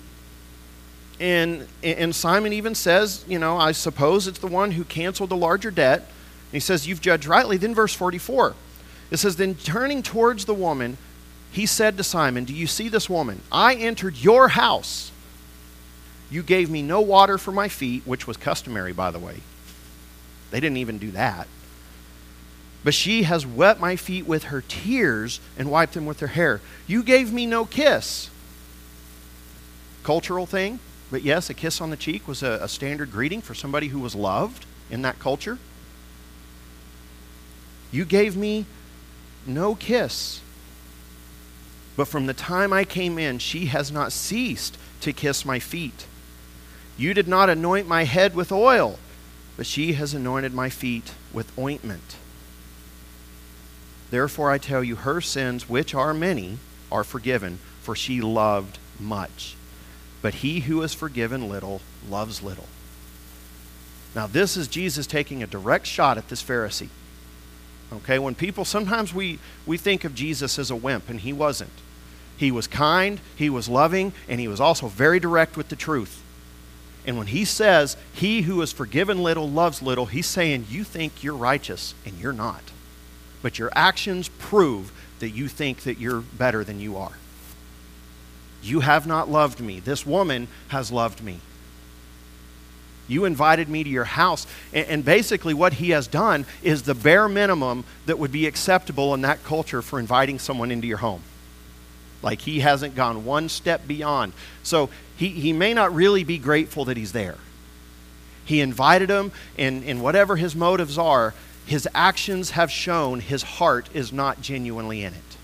And, 1.20 1.68
and 1.82 2.14
Simon 2.14 2.54
even 2.54 2.76
says, 2.76 3.24
you 3.28 3.40
know, 3.40 3.58
I 3.58 3.72
suppose 3.72 4.28
it's 4.28 4.40
the 4.40 4.48
one 4.48 4.72
who 4.72 4.84
canceled 4.84 5.30
the 5.30 5.38
larger 5.38 5.72
debt. 5.72 6.00
And 6.00 6.52
he 6.52 6.60
says, 6.60 6.86
You've 6.86 7.02
judged 7.02 7.26
rightly. 7.26 7.58
Then, 7.58 7.74
verse 7.74 7.94
44, 7.96 8.56
it 9.14 9.18
says, 9.18 9.36
Then 9.36 9.54
turning 9.54 10.02
towards 10.02 10.46
the 10.46 10.56
woman, 10.56 10.98
he 11.52 11.68
said 11.68 11.98
to 11.98 12.04
Simon, 12.04 12.46
Do 12.46 12.54
you 12.54 12.66
see 12.66 12.90
this 12.90 13.08
woman? 13.08 13.42
I 13.52 13.76
entered 13.76 14.18
your 14.18 14.50
house. 14.50 15.12
You 16.32 16.42
gave 16.42 16.68
me 16.68 16.82
no 16.82 17.00
water 17.00 17.38
for 17.38 17.52
my 17.52 17.70
feet, 17.70 18.02
which 18.08 18.26
was 18.26 18.38
customary, 18.38 18.92
by 18.92 19.12
the 19.12 19.20
way. 19.20 19.42
They 20.50 20.60
didn't 20.60 20.78
even 20.78 20.98
do 20.98 21.12
that. 21.12 21.48
But 22.84 22.96
she 22.96 23.24
has 23.24 23.46
wet 23.46 23.80
my 23.80 23.96
feet 23.96 24.26
with 24.26 24.46
her 24.46 24.62
tears 24.62 25.40
and 25.58 25.70
wiped 25.70 25.94
them 25.94 26.08
with 26.08 26.20
her 26.20 26.28
hair. 26.28 26.60
You 26.88 27.04
gave 27.04 27.32
me 27.32 27.46
no 27.46 27.66
kiss. 27.66 28.32
Cultural 30.02 30.48
thing, 30.48 30.80
but 31.12 31.22
yes, 31.22 31.52
a 31.52 31.54
kiss 31.54 31.80
on 31.80 31.92
the 31.92 31.98
cheek 31.98 32.28
was 32.28 32.42
a, 32.42 32.60
a 32.64 32.68
standard 32.68 33.12
greeting 33.12 33.42
for 33.42 33.54
somebody 33.54 33.90
who 33.90 34.00
was 34.00 34.16
loved 34.16 34.66
in 34.90 35.04
that 35.04 35.20
culture. 35.20 35.60
You 37.92 38.06
gave 38.06 38.36
me 38.36 38.66
no 39.48 39.76
kiss. 39.76 40.42
But 41.96 42.08
from 42.08 42.26
the 42.26 42.34
time 42.34 42.74
I 42.74 42.84
came 42.84 43.20
in, 43.20 43.40
she 43.40 43.68
has 43.68 43.92
not 43.92 44.12
ceased 44.12 44.78
to 45.02 45.14
kiss 45.14 45.46
my 45.46 45.60
feet. 45.60 46.06
You 46.98 47.14
did 47.14 47.28
not 47.28 47.50
anoint 47.50 47.88
my 47.88 48.04
head 48.04 48.36
with 48.36 48.52
oil, 48.52 49.00
but 49.58 49.66
she 49.66 49.94
has 49.94 50.14
anointed 50.14 50.54
my 50.54 50.70
feet 50.70 51.14
with 51.32 51.58
ointment. 51.58 52.18
Therefore, 54.10 54.52
I 54.52 54.58
tell 54.58 54.84
you, 54.84 54.96
her 54.98 55.22
sins, 55.22 55.68
which 55.68 55.96
are 55.96 56.14
many, 56.14 56.60
are 56.92 57.04
forgiven, 57.04 57.60
for 57.82 57.96
she 57.96 58.22
loved 58.22 58.78
much. 59.00 59.56
But 60.22 60.36
he 60.36 60.62
who 60.62 60.82
is 60.84 60.94
forgiven 60.94 61.50
little 61.50 61.82
loves 62.08 62.42
little. 62.42 62.68
Now, 64.16 64.28
this 64.28 64.56
is 64.56 64.68
Jesus 64.68 65.08
taking 65.08 65.42
a 65.42 65.48
direct 65.48 65.88
shot 65.88 66.18
at 66.18 66.30
this 66.30 66.44
Pharisee. 66.44 66.90
Okay, 67.94 68.18
when 68.18 68.36
people, 68.36 68.66
sometimes 68.66 69.14
we, 69.14 69.40
we 69.66 69.78
think 69.78 70.04
of 70.04 70.16
Jesus 70.16 70.58
as 70.58 70.72
a 70.72 70.76
wimp, 70.76 71.10
and 71.10 71.20
he 71.20 71.32
wasn't. 71.32 71.70
He 72.36 72.52
was 72.52 72.66
kind, 72.68 73.20
he 73.36 73.50
was 73.50 73.70
loving, 73.70 74.14
and 74.28 74.40
he 74.40 74.48
was 74.48 74.60
also 74.60 74.88
very 74.88 75.20
direct 75.20 75.56
with 75.56 75.70
the 75.70 75.76
truth. 75.76 76.24
And 77.06 77.18
when 77.18 77.28
he 77.28 77.46
says, 77.46 77.96
He 78.14 78.44
who 78.44 78.62
is 78.62 78.72
forgiven 78.72 79.22
little 79.22 79.50
loves 79.50 79.82
little, 79.82 80.08
he's 80.08 80.26
saying, 80.26 80.68
You 80.70 80.84
think 80.84 81.24
you're 81.24 81.36
righteous, 81.36 81.94
and 82.06 82.18
you're 82.18 82.34
not 82.34 82.64
but 83.44 83.60
your 83.60 83.70
actions 83.76 84.30
prove 84.40 84.92
that 85.20 85.30
you 85.30 85.48
think 85.48 85.82
that 85.82 86.00
you're 86.00 86.22
better 86.22 86.64
than 86.64 86.80
you 86.80 86.98
are. 86.98 87.12
You 88.64 88.80
have 88.80 89.06
not 89.06 89.30
loved 89.30 89.60
me. 89.60 89.80
This 89.80 90.06
woman 90.06 90.48
has 90.70 90.92
loved 90.92 91.22
me. 91.22 91.40
You 93.08 93.26
invited 93.26 93.68
me 93.68 93.84
to 93.84 93.90
your 93.90 94.06
house. 94.06 94.48
And, 94.74 95.04
basically, 95.04 95.54
what 95.54 95.74
he 95.74 95.90
has 95.90 96.08
done 96.08 96.46
is 96.62 96.84
the 96.84 96.96
bare 96.96 97.28
minimum 97.28 97.84
that 98.06 98.18
would 98.18 98.32
be 98.32 98.48
acceptable 98.48 99.14
in 99.14 99.22
that 99.22 99.44
culture 99.44 99.82
for 99.82 100.00
inviting 100.00 100.40
someone 100.40 100.72
into 100.72 100.88
your 100.88 100.98
home. 100.98 101.22
Like 102.22 102.42
he 102.42 102.62
hasn't 102.62 102.96
gone 102.96 103.26
one 103.26 103.50
step 103.50 103.86
beyond. 103.86 104.34
So 104.64 104.90
he, 105.18 105.28
he 105.28 105.52
may 105.52 105.74
not 105.74 105.94
really 105.94 106.24
be 106.24 106.38
grateful 106.38 106.86
that 106.86 106.96
he's 106.96 107.12
there. 107.12 107.36
He 108.46 108.62
invited 108.62 109.10
him, 109.10 109.32
and, 109.58 109.84
and 109.84 110.02
whatever 110.02 110.38
his 110.38 110.56
motives 110.56 110.98
are, 110.98 111.34
his 111.66 111.88
actions 111.94 112.52
have 112.52 112.72
shown 112.72 113.20
his 113.20 113.44
heart 113.44 113.90
is 113.94 114.12
not 114.12 114.42
genuinely 114.42 115.04
in 115.04 115.14
it. 115.14 115.38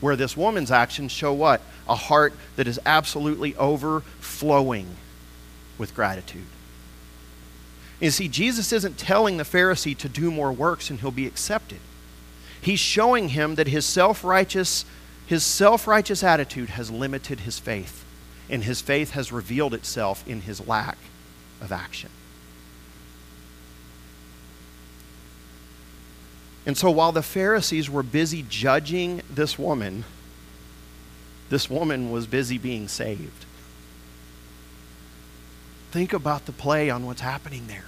Where 0.00 0.16
this 0.16 0.36
woman's 0.36 0.70
actions 0.70 1.12
show 1.12 1.32
what? 1.32 1.60
A 1.88 1.94
heart 1.94 2.34
that 2.56 2.68
is 2.68 2.78
absolutely 2.86 3.56
overflowing 3.56 4.86
with 5.78 5.94
gratitude. 5.94 6.46
You 8.00 8.10
see, 8.10 8.28
Jesus 8.28 8.72
isn't 8.72 8.98
telling 8.98 9.38
the 9.38 9.44
Pharisee 9.44 9.96
to 9.98 10.08
do 10.08 10.30
more 10.30 10.52
works 10.52 10.90
and 10.90 11.00
he'll 11.00 11.10
be 11.10 11.26
accepted. 11.26 11.80
He's 12.60 12.80
showing 12.80 13.30
him 13.30 13.54
that 13.54 13.68
his 13.68 13.86
self-righteous 13.86 14.84
his 15.28 15.44
self-righteous 15.44 16.24
attitude 16.24 16.70
has 16.70 16.90
limited 16.90 17.40
his 17.40 17.58
faith, 17.58 18.02
and 18.48 18.64
his 18.64 18.80
faith 18.80 19.10
has 19.10 19.30
revealed 19.30 19.74
itself 19.74 20.26
in 20.26 20.40
his 20.40 20.66
lack 20.66 20.96
of 21.60 21.70
action. 21.70 22.08
And 26.64 26.78
so 26.78 26.90
while 26.90 27.12
the 27.12 27.22
Pharisees 27.22 27.90
were 27.90 28.02
busy 28.02 28.42
judging 28.48 29.20
this 29.28 29.58
woman, 29.58 30.04
this 31.50 31.68
woman 31.68 32.10
was 32.10 32.26
busy 32.26 32.56
being 32.56 32.88
saved. 32.88 33.44
Think 35.90 36.12
about 36.12 36.46
the 36.46 36.52
play 36.52 36.90
on 36.90 37.06
what's 37.06 37.20
happening 37.20 37.66
there. 37.66 37.84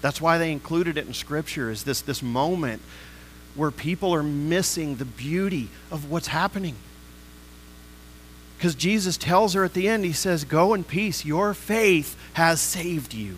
That's 0.00 0.20
why 0.20 0.38
they 0.38 0.52
included 0.52 0.96
it 0.96 1.06
in 1.06 1.14
Scripture, 1.14 1.70
is 1.70 1.84
this, 1.84 2.00
this 2.00 2.22
moment 2.22 2.82
where 3.54 3.70
people 3.70 4.14
are 4.14 4.22
missing 4.22 4.96
the 4.96 5.04
beauty 5.04 5.68
of 5.90 6.10
what's 6.10 6.28
happening. 6.28 6.76
Because 8.56 8.74
Jesus 8.74 9.16
tells 9.16 9.54
her 9.54 9.64
at 9.64 9.74
the 9.74 9.88
end, 9.88 10.04
He 10.04 10.12
says, 10.12 10.44
Go 10.44 10.74
in 10.74 10.84
peace. 10.84 11.24
Your 11.24 11.54
faith 11.54 12.16
has 12.34 12.60
saved 12.60 13.14
you. 13.14 13.36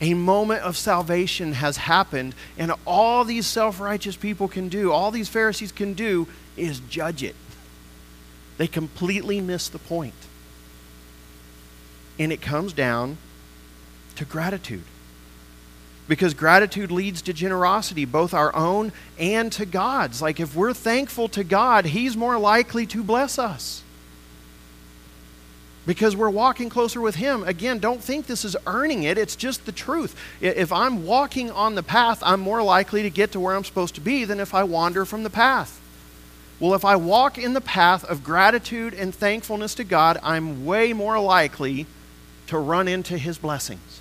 A 0.00 0.14
moment 0.14 0.62
of 0.62 0.76
salvation 0.76 1.52
has 1.52 1.76
happened, 1.76 2.34
and 2.58 2.72
all 2.84 3.24
these 3.24 3.46
self 3.46 3.80
righteous 3.80 4.16
people 4.16 4.48
can 4.48 4.68
do, 4.68 4.90
all 4.90 5.10
these 5.10 5.28
Pharisees 5.28 5.72
can 5.72 5.94
do, 5.94 6.26
is 6.56 6.80
judge 6.80 7.22
it. 7.22 7.36
They 8.58 8.66
completely 8.66 9.40
miss 9.40 9.68
the 9.68 9.78
point. 9.78 10.14
And 12.18 12.32
it 12.32 12.40
comes 12.40 12.72
down 12.72 13.18
to 14.16 14.24
gratitude 14.24 14.84
because 16.06 16.34
gratitude 16.34 16.90
leads 16.90 17.22
to 17.22 17.32
generosity, 17.32 18.04
both 18.04 18.34
our 18.34 18.54
own 18.54 18.92
and 19.18 19.50
to 19.52 19.64
God's. 19.64 20.20
Like 20.20 20.38
if 20.38 20.54
we're 20.54 20.74
thankful 20.74 21.28
to 21.28 21.44
God, 21.44 21.86
He's 21.86 22.16
more 22.16 22.38
likely 22.38 22.86
to 22.86 23.02
bless 23.02 23.38
us 23.38 23.82
because 25.86 26.16
we're 26.16 26.30
walking 26.30 26.68
closer 26.68 27.00
with 27.00 27.16
Him. 27.16 27.42
Again, 27.44 27.78
don't 27.78 28.02
think 28.02 28.26
this 28.26 28.44
is 28.44 28.56
earning 28.66 29.02
it, 29.04 29.18
it's 29.18 29.36
just 29.36 29.66
the 29.66 29.72
truth. 29.72 30.18
If 30.40 30.72
I'm 30.72 31.06
walking 31.06 31.50
on 31.50 31.74
the 31.74 31.82
path, 31.82 32.22
I'm 32.22 32.40
more 32.40 32.62
likely 32.62 33.02
to 33.02 33.10
get 33.10 33.32
to 33.32 33.40
where 33.40 33.56
I'm 33.56 33.64
supposed 33.64 33.94
to 33.96 34.00
be 34.00 34.24
than 34.24 34.40
if 34.40 34.54
I 34.54 34.64
wander 34.64 35.04
from 35.04 35.22
the 35.22 35.30
path. 35.30 35.80
Well, 36.60 36.74
if 36.74 36.84
I 36.84 36.96
walk 36.96 37.36
in 37.36 37.52
the 37.52 37.60
path 37.60 38.04
of 38.04 38.22
gratitude 38.22 38.94
and 38.94 39.14
thankfulness 39.14 39.74
to 39.74 39.84
God, 39.84 40.18
I'm 40.22 40.64
way 40.64 40.92
more 40.92 41.18
likely 41.18 41.86
to 42.48 42.58
run 42.58 42.88
into 42.88 43.18
His 43.18 43.38
blessings. 43.38 44.00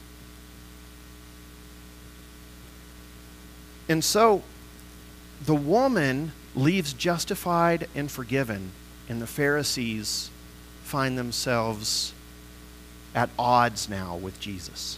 And 3.90 4.04
so 4.04 4.44
the 5.46 5.56
woman 5.56 6.32
leaves 6.56 6.94
justified 6.94 7.88
and 7.96 8.10
forgiven, 8.10 8.72
and 9.10 9.22
the 9.22 9.28
Pharisees 9.28 10.30
find 10.84 11.18
themselves 11.18 12.14
at 13.16 13.30
odds 13.38 13.90
now 13.90 14.16
with 14.16 14.40
Jesus. 14.40 14.98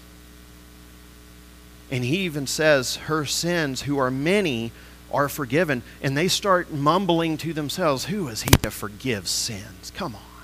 And 1.92 2.04
he 2.04 2.20
even 2.20 2.48
says, 2.48 2.96
Her 2.96 3.26
sins, 3.26 3.84
who 3.84 3.98
are 3.98 4.12
many, 4.12 4.72
are 5.12 5.30
forgiven. 5.30 5.84
And 6.02 6.18
they 6.18 6.28
start 6.28 6.72
mumbling 6.72 7.38
to 7.38 7.54
themselves, 7.54 8.06
Who 8.06 8.28
is 8.28 8.44
he 8.44 8.50
to 8.64 8.72
forgive 8.72 9.28
sins? 9.28 9.92
Come 9.96 10.16
on. 10.16 10.35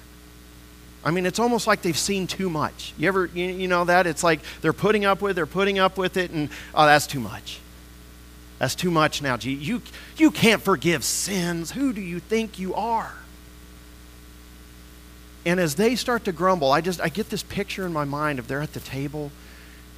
I 1.04 1.12
mean, 1.12 1.26
it's 1.26 1.40
almost 1.40 1.66
like 1.66 1.82
they've 1.82 1.98
seen 1.98 2.28
too 2.28 2.50
much. 2.50 2.94
You 2.98 3.08
ever, 3.08 3.26
you, 3.26 3.46
you 3.46 3.68
know 3.68 3.86
that? 3.86 4.06
It's 4.06 4.24
like 4.24 4.42
they're 4.62 4.74
putting 4.74 5.04
up 5.04 5.22
with, 5.22 5.36
they're 5.36 5.46
putting 5.46 5.80
up 5.80 5.98
with 5.98 6.16
it, 6.18 6.32
and 6.32 6.50
oh, 6.76 6.86
that's 6.86 7.08
too 7.08 7.20
much. 7.20 7.60
That's 8.60 8.76
too 8.76 8.92
much 8.92 9.24
now, 9.24 9.38
G. 9.38 9.54
You, 9.54 9.82
you 10.18 10.30
can't 10.30 10.62
forgive 10.62 11.04
sins. 11.04 11.72
Who 11.72 11.94
do 11.94 12.02
you 12.02 12.20
think 12.20 12.60
you 12.60 12.76
are? 12.76 13.14
And 15.46 15.60
as 15.60 15.74
they 15.74 15.96
start 15.96 16.26
to 16.26 16.32
grumble, 16.32 16.72
I 16.72 16.82
just 16.82 17.02
I 17.02 17.10
get 17.10 17.30
this 17.30 17.42
picture 17.42 17.86
in 17.86 17.94
my 17.94 18.06
mind 18.06 18.38
of 18.38 18.48
they're 18.48 18.62
at 18.62 18.74
the 18.74 18.80
table. 18.80 19.32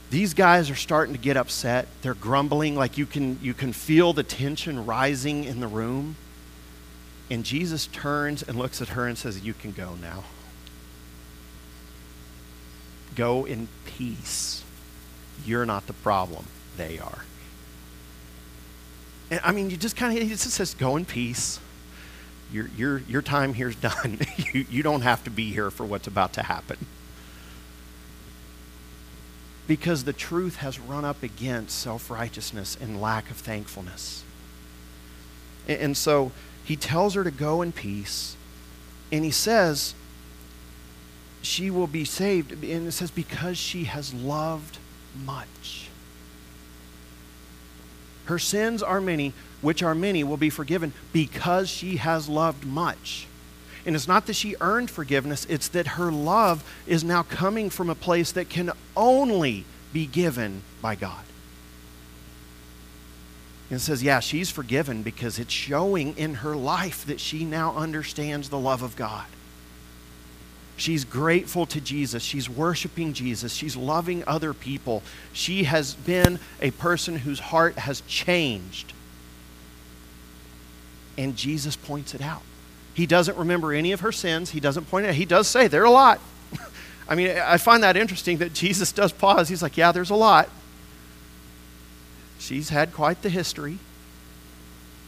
These 0.10 0.34
guys 0.34 0.70
are 0.70 0.76
starting 0.76 1.14
to 1.14 1.20
get 1.20 1.36
upset. 1.36 1.88
They're 2.02 2.14
grumbling 2.14 2.76
like 2.76 2.98
you 2.98 3.06
can 3.06 3.40
you 3.42 3.54
can 3.54 3.74
feel 3.74 4.14
the 4.14 4.24
tension 4.24 4.86
rising 4.86 5.44
in 5.44 5.60
the 5.60 5.68
room. 5.68 6.16
And 7.30 7.44
Jesus 7.44 7.88
turns 7.88 8.44
and 8.44 8.58
looks 8.58 8.82
at 8.82 8.90
her 8.90 9.06
and 9.06 9.18
says, 9.18 9.44
"You 9.44 9.54
can 9.54 9.74
go 9.74 9.96
now. 10.02 10.24
Go 13.16 13.46
in 13.46 13.68
peace. 13.86 14.64
You're 15.46 15.66
not 15.66 15.88
the 15.88 15.94
problem. 15.94 16.46
They 16.78 17.00
are." 17.00 17.24
And, 19.34 19.42
I 19.44 19.52
mean, 19.52 19.72
you 19.72 19.78
just 19.78 19.96
kind 19.96 20.16
of, 20.16 20.22
he 20.22 20.30
just 20.30 20.48
says, 20.52 20.76
go 20.76 20.96
in 20.96 21.06
peace. 21.06 21.60
Your, 22.52 22.68
your, 22.78 23.00
your 23.00 23.24
time 23.24 23.56
here's 23.56 23.76
done. 23.76 24.20
you, 24.38 24.66
you 24.70 24.84
don't 24.84 25.02
have 25.02 25.24
to 25.24 25.32
be 25.32 25.52
here 25.52 25.72
for 25.72 25.88
what's 25.88 26.06
about 26.06 26.34
to 26.34 26.44
happen. 26.44 26.78
Because 29.66 30.04
the 30.04 30.14
truth 30.14 30.58
has 30.58 30.80
run 30.80 31.04
up 31.04 31.24
against 31.24 31.80
self 31.80 32.12
righteousness 32.12 32.78
and 32.80 33.02
lack 33.02 33.32
of 33.32 33.38
thankfulness. 33.38 34.24
And, 35.68 35.80
and 35.80 35.98
so 35.98 36.32
he 36.64 36.76
tells 36.76 37.16
her 37.16 37.24
to 37.24 37.32
go 37.32 37.64
in 37.64 37.72
peace. 37.72 38.36
And 39.12 39.26
he 39.26 39.32
says, 39.32 39.96
she 41.44 41.70
will 41.70 41.88
be 41.88 42.06
saved. 42.06 42.52
And 42.52 42.88
it 42.88 42.92
says, 42.92 43.12
because 43.12 43.58
she 43.58 43.84
has 43.84 44.14
loved 44.14 44.80
much. 45.24 45.90
Her 48.26 48.40
sins 48.40 48.82
are 48.82 49.02
many, 49.02 49.34
which 49.62 49.84
are 49.84 49.94
many 49.94 50.24
will 50.24 50.38
be 50.38 50.50
forgiven 50.50 50.94
because 51.12 51.70
she 51.70 51.98
has 51.98 52.30
loved 52.30 52.66
much. 52.66 53.28
And 53.86 53.96
it's 53.96 54.08
not 54.08 54.28
that 54.28 54.36
she 54.36 54.56
earned 54.62 54.90
forgiveness, 54.90 55.46
it's 55.50 55.68
that 55.70 55.88
her 55.88 56.10
love 56.10 56.64
is 56.88 57.04
now 57.04 57.24
coming 57.24 57.70
from 57.70 57.90
a 57.90 57.96
place 57.96 58.32
that 58.32 58.50
can 58.50 58.72
only 58.96 59.66
be 59.92 60.06
given 60.06 60.62
by 60.82 60.96
God. 60.96 61.24
And 63.70 63.78
it 63.80 63.84
says, 63.84 64.02
yeah, 64.02 64.22
she's 64.22 64.50
forgiven 64.50 65.04
because 65.04 65.38
it's 65.38 65.52
showing 65.52 66.16
in 66.18 66.36
her 66.36 66.56
life 66.56 67.06
that 67.08 67.20
she 67.20 67.44
now 67.44 67.76
understands 67.76 68.50
the 68.50 68.60
love 68.60 68.84
of 68.84 68.96
God. 68.96 69.26
She's 70.76 71.06
grateful 71.06 71.66
to 71.68 71.80
Jesus. 71.80 72.24
She's 72.24 72.50
worshiping 72.50 73.14
Jesus. 73.14 73.54
She's 73.54 73.76
loving 73.76 74.24
other 74.26 74.54
people. 74.54 75.04
She 75.32 75.66
has 75.66 75.94
been 75.94 76.40
a 76.62 76.72
person 76.72 77.20
whose 77.20 77.40
heart 77.40 77.78
has 77.78 78.02
changed. 78.02 78.94
And 81.18 81.36
Jesus 81.36 81.76
points 81.76 82.16
it 82.16 82.22
out. 82.22 82.42
He 82.96 83.06
doesn't 83.06 83.38
remember 83.38 83.72
any 83.72 83.92
of 83.92 84.00
her 84.02 84.12
sins. 84.12 84.52
He 84.52 84.60
doesn't 84.60 84.90
point 84.90 85.06
it 85.06 85.10
out. 85.10 85.16
He 85.16 85.26
does 85.26 85.48
say, 85.48 85.68
there 85.68 85.82
are 85.84 85.86
a 85.86 85.92
lot. 85.92 86.20
I 87.08 87.16
mean, 87.16 87.38
I 87.38 87.58
find 87.58 87.84
that 87.84 87.96
interesting 87.96 88.38
that 88.38 88.54
Jesus 88.54 88.92
does 88.92 89.12
pause. 89.12 89.50
He's 89.50 89.62
like, 89.62 89.78
yeah, 89.78 89.92
there's 89.92 90.10
a 90.10 90.16
lot. 90.16 90.50
She's 92.40 92.70
had 92.70 92.94
quite 92.94 93.22
the 93.22 93.30
history, 93.30 93.78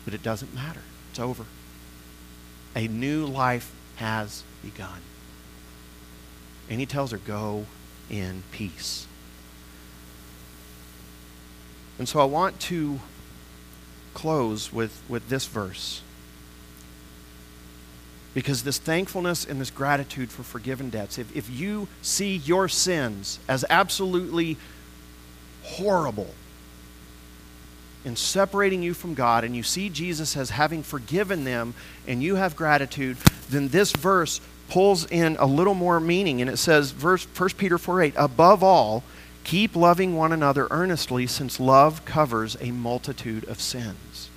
but 0.06 0.14
it 0.14 0.24
doesn't 0.24 0.54
matter. 0.54 0.82
It's 1.10 1.20
over. 1.20 1.46
A 2.76 2.88
new 2.88 3.26
life 3.26 3.72
has 3.98 4.44
begun. 4.64 5.02
And 6.70 6.80
he 6.80 6.86
tells 6.86 7.12
her, 7.12 7.18
Go 7.18 7.66
in 8.10 8.44
peace. 8.52 9.08
And 11.98 12.10
so 12.10 12.20
I 12.20 12.26
want 12.26 12.60
to 12.62 13.00
close 14.14 14.74
with, 14.74 15.02
with 15.08 15.30
this 15.30 15.46
verse. 15.46 16.02
Because 18.34 18.64
this 18.64 18.78
thankfulness 18.78 19.46
and 19.46 19.62
this 19.62 19.70
gratitude 19.70 20.30
for 20.30 20.44
forgiven 20.44 20.90
debts, 20.90 21.18
if, 21.18 21.34
if 21.36 21.50
you 21.50 21.88
see 22.02 22.36
your 22.36 22.68
sins 22.68 23.40
as 23.48 23.64
absolutely 23.70 24.58
horrible 25.64 26.34
in 28.04 28.16
separating 28.16 28.84
you 28.84 28.94
from 28.94 29.14
God, 29.16 29.44
and 29.44 29.56
you 29.56 29.64
see 29.64 29.90
Jesus 29.90 30.38
as 30.38 30.52
having 30.52 30.84
forgiven 30.84 31.44
them, 31.44 31.74
and 32.08 32.22
you 32.22 32.36
have 32.36 32.56
gratitude, 32.56 33.18
then 33.50 33.70
this 33.70 33.92
verse 33.94 34.42
pulls 34.70 35.06
in 35.06 35.36
a 35.38 35.46
little 35.46 35.74
more 35.74 36.00
meaning, 36.00 36.42
and 36.42 36.50
it 36.50 36.58
says, 36.58 36.92
verse 36.92 37.26
1 37.26 37.50
Peter 37.52 37.78
4 37.78 38.02
8, 38.02 38.14
above 38.18 38.64
all, 38.64 39.04
keep 39.44 39.76
loving 39.76 40.16
one 40.16 40.32
another 40.32 40.68
earnestly, 40.72 41.28
since 41.28 41.60
love 41.60 42.04
covers 42.06 42.58
a 42.60 42.72
multitude 42.72 43.44
of 43.46 43.62
sins. 43.62 44.30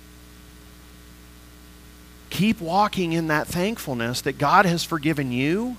Keep 2.29 2.61
walking 2.61 3.13
in 3.13 3.27
that 3.27 3.47
thankfulness 3.47 4.21
that 4.21 4.37
God 4.37 4.65
has 4.65 4.83
forgiven 4.83 5.31
you, 5.31 5.77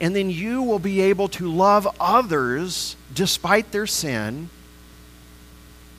and 0.00 0.16
then 0.16 0.30
you 0.30 0.62
will 0.62 0.78
be 0.78 1.00
able 1.00 1.28
to 1.28 1.50
love 1.50 1.86
others 2.00 2.96
despite 3.14 3.72
their 3.72 3.86
sin. 3.86 4.48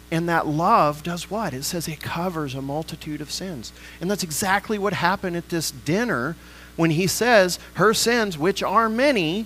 And 0.09 0.29
that 0.29 0.47
love 0.47 1.03
does 1.03 1.29
what? 1.29 1.53
It 1.53 1.63
says 1.63 1.87
it 1.87 1.99
covers 1.99 2.55
a 2.55 2.61
multitude 2.61 3.19
of 3.19 3.29
sins. 3.29 3.73
And 3.99 4.09
that's 4.09 4.23
exactly 4.23 4.77
what 4.79 4.93
happened 4.93 5.35
at 5.35 5.49
this 5.49 5.69
dinner 5.69 6.35
when 6.77 6.91
he 6.91 7.07
says, 7.07 7.59
Her 7.73 7.93
sins, 7.93 8.37
which 8.37 8.63
are 8.63 8.87
many, 8.87 9.45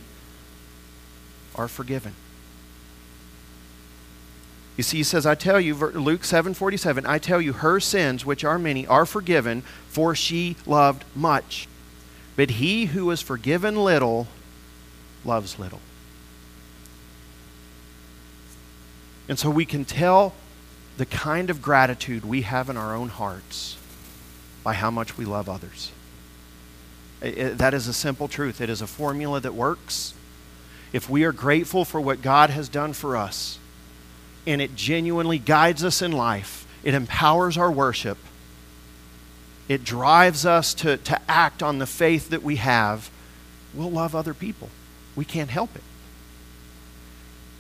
are 1.55 1.67
forgiven. 1.67 2.13
You 4.77 4.83
see, 4.83 4.97
he 4.97 5.03
says, 5.03 5.25
I 5.25 5.35
tell 5.35 5.59
you, 5.59 5.75
Luke 5.75 6.23
7 6.23 6.53
47, 6.53 7.05
I 7.05 7.17
tell 7.17 7.41
you, 7.41 7.53
her 7.53 7.79
sins, 7.79 8.25
which 8.25 8.43
are 8.43 8.59
many, 8.59 8.85
are 8.87 9.05
forgiven, 9.05 9.63
for 9.87 10.15
she 10.15 10.55
loved 10.65 11.03
much. 11.15 11.67
But 12.35 12.51
he 12.51 12.85
who 12.85 13.09
is 13.11 13.21
forgiven 13.21 13.75
little 13.75 14.27
loves 15.25 15.59
little. 15.59 15.81
And 19.27 19.37
so 19.37 19.49
we 19.49 19.65
can 19.65 19.85
tell 19.85 20.33
the 20.97 21.05
kind 21.05 21.49
of 21.49 21.61
gratitude 21.61 22.25
we 22.25 22.41
have 22.41 22.69
in 22.69 22.77
our 22.77 22.95
own 22.95 23.09
hearts 23.09 23.77
by 24.63 24.73
how 24.73 24.91
much 24.91 25.17
we 25.17 25.25
love 25.25 25.47
others. 25.47 25.91
It, 27.21 27.57
that 27.57 27.73
is 27.73 27.87
a 27.87 27.93
simple 27.93 28.27
truth. 28.27 28.61
It 28.61 28.69
is 28.69 28.81
a 28.81 28.87
formula 28.87 29.39
that 29.39 29.53
works. 29.53 30.13
If 30.93 31.09
we 31.09 31.23
are 31.23 31.31
grateful 31.31 31.85
for 31.85 32.01
what 32.01 32.21
God 32.21 32.49
has 32.49 32.67
done 32.67 32.93
for 32.93 33.15
us, 33.15 33.59
and 34.47 34.61
it 34.61 34.75
genuinely 34.75 35.37
guides 35.37 35.83
us 35.83 36.01
in 36.01 36.11
life, 36.11 36.67
it 36.83 36.93
empowers 36.93 37.57
our 37.57 37.71
worship, 37.71 38.17
it 39.67 39.83
drives 39.83 40.45
us 40.45 40.73
to, 40.73 40.97
to 40.97 41.21
act 41.29 41.63
on 41.63 41.77
the 41.77 41.85
faith 41.85 42.29
that 42.29 42.43
we 42.43 42.57
have, 42.57 43.09
we'll 43.73 43.91
love 43.91 44.15
other 44.15 44.33
people. 44.33 44.69
We 45.15 45.23
can't 45.23 45.49
help 45.49 45.75
it. 45.75 45.83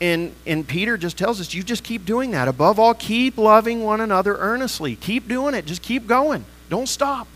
And, 0.01 0.33
and 0.47 0.67
Peter 0.67 0.97
just 0.97 1.15
tells 1.15 1.39
us, 1.39 1.53
you 1.53 1.61
just 1.61 1.83
keep 1.83 2.05
doing 2.05 2.31
that. 2.31 2.47
Above 2.47 2.79
all, 2.79 2.95
keep 2.95 3.37
loving 3.37 3.83
one 3.83 4.01
another 4.01 4.35
earnestly. 4.35 4.95
Keep 4.95 5.27
doing 5.27 5.53
it. 5.53 5.65
Just 5.67 5.83
keep 5.83 6.07
going. 6.07 6.43
Don't 6.69 6.89
stop. 6.89 7.27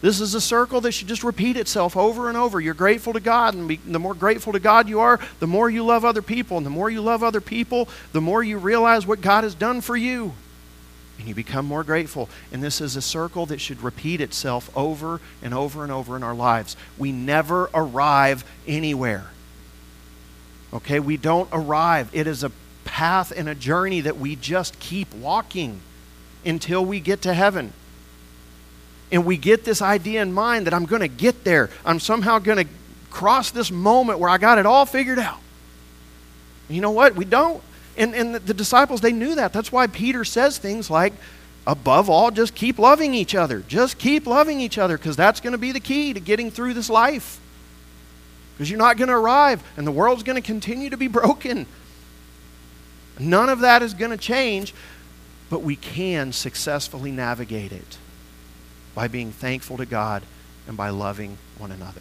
This 0.00 0.20
is 0.20 0.34
a 0.34 0.40
circle 0.40 0.80
that 0.82 0.92
should 0.92 1.08
just 1.08 1.24
repeat 1.24 1.56
itself 1.56 1.96
over 1.96 2.28
and 2.28 2.36
over. 2.36 2.60
You're 2.60 2.74
grateful 2.74 3.12
to 3.14 3.20
God, 3.20 3.54
and 3.54 3.66
be, 3.66 3.76
the 3.76 3.98
more 3.98 4.14
grateful 4.14 4.52
to 4.52 4.60
God 4.60 4.88
you 4.88 5.00
are, 5.00 5.18
the 5.40 5.46
more 5.46 5.68
you 5.68 5.84
love 5.84 6.04
other 6.04 6.22
people. 6.22 6.56
And 6.56 6.64
the 6.64 6.70
more 6.70 6.88
you 6.88 7.00
love 7.00 7.24
other 7.24 7.40
people, 7.40 7.88
the 8.12 8.20
more 8.20 8.42
you 8.42 8.58
realize 8.58 9.06
what 9.06 9.20
God 9.20 9.42
has 9.42 9.54
done 9.54 9.80
for 9.80 9.96
you. 9.96 10.34
And 11.18 11.26
you 11.26 11.34
become 11.34 11.66
more 11.66 11.82
grateful. 11.82 12.28
And 12.52 12.62
this 12.62 12.80
is 12.80 12.94
a 12.94 13.02
circle 13.02 13.46
that 13.46 13.60
should 13.60 13.82
repeat 13.82 14.20
itself 14.20 14.70
over 14.76 15.20
and 15.42 15.52
over 15.52 15.82
and 15.82 15.90
over 15.90 16.14
in 16.14 16.22
our 16.22 16.34
lives. 16.34 16.76
We 16.96 17.10
never 17.10 17.68
arrive 17.74 18.44
anywhere. 18.68 19.26
Okay, 20.72 21.00
we 21.00 21.16
don't 21.16 21.48
arrive. 21.50 22.08
It 22.12 22.28
is 22.28 22.44
a 22.44 22.52
path 22.84 23.32
and 23.36 23.48
a 23.48 23.54
journey 23.54 24.02
that 24.02 24.16
we 24.16 24.36
just 24.36 24.78
keep 24.78 25.12
walking 25.12 25.80
until 26.44 26.84
we 26.84 27.00
get 27.00 27.22
to 27.22 27.34
heaven. 27.34 27.72
And 29.10 29.24
we 29.24 29.36
get 29.36 29.64
this 29.64 29.80
idea 29.80 30.22
in 30.22 30.32
mind 30.32 30.66
that 30.66 30.74
I'm 30.74 30.84
going 30.84 31.00
to 31.00 31.08
get 31.08 31.44
there. 31.44 31.70
I'm 31.84 31.98
somehow 32.00 32.38
going 32.38 32.66
to 32.66 32.72
cross 33.10 33.50
this 33.50 33.70
moment 33.70 34.18
where 34.18 34.28
I 34.28 34.38
got 34.38 34.58
it 34.58 34.66
all 34.66 34.86
figured 34.86 35.18
out. 35.18 35.40
You 36.68 36.80
know 36.80 36.90
what? 36.90 37.14
We 37.16 37.24
don't. 37.24 37.62
And, 37.96 38.14
and 38.14 38.34
the, 38.34 38.54
disciples, 38.54 39.00
they 39.00 39.12
knew 39.12 39.34
that. 39.36 39.52
That's 39.52 39.72
why 39.72 39.86
Peter 39.86 40.24
says 40.24 40.58
things 40.58 40.90
like, 40.90 41.14
above 41.66 42.08
all, 42.08 42.30
just 42.30 42.54
keep 42.54 42.78
loving 42.78 43.14
each 43.14 43.34
other. 43.34 43.60
Just 43.66 43.98
keep 43.98 44.26
loving 44.26 44.60
each 44.60 44.78
other 44.78 44.96
because 44.96 45.16
that's 45.16 45.40
going 45.40 45.52
to 45.52 45.58
be 45.58 45.72
the 45.72 45.80
key 45.80 46.12
to 46.12 46.20
getting 46.20 46.50
through 46.50 46.74
this 46.74 46.90
life 46.90 47.40
because 48.54 48.70
you're 48.70 48.78
not 48.78 48.96
going 48.98 49.08
to 49.08 49.14
arrive 49.14 49.62
and 49.76 49.86
the 49.86 49.92
world's 49.92 50.22
going 50.22 50.36
to 50.36 50.46
continue 50.46 50.90
to 50.90 50.96
be 50.96 51.08
broken. 51.08 51.66
None 53.18 53.48
of 53.48 53.60
that 53.60 53.82
is 53.82 53.94
going 53.94 54.10
to 54.12 54.16
change, 54.16 54.74
but 55.50 55.62
we 55.62 55.74
can 55.74 56.32
successfully 56.32 57.10
navigate 57.10 57.72
it 57.72 57.98
by 58.98 59.06
being 59.06 59.30
thankful 59.30 59.76
to 59.76 59.86
God 59.86 60.24
and 60.66 60.76
by 60.76 60.88
loving 60.88 61.38
one 61.56 61.70
another. 61.70 62.00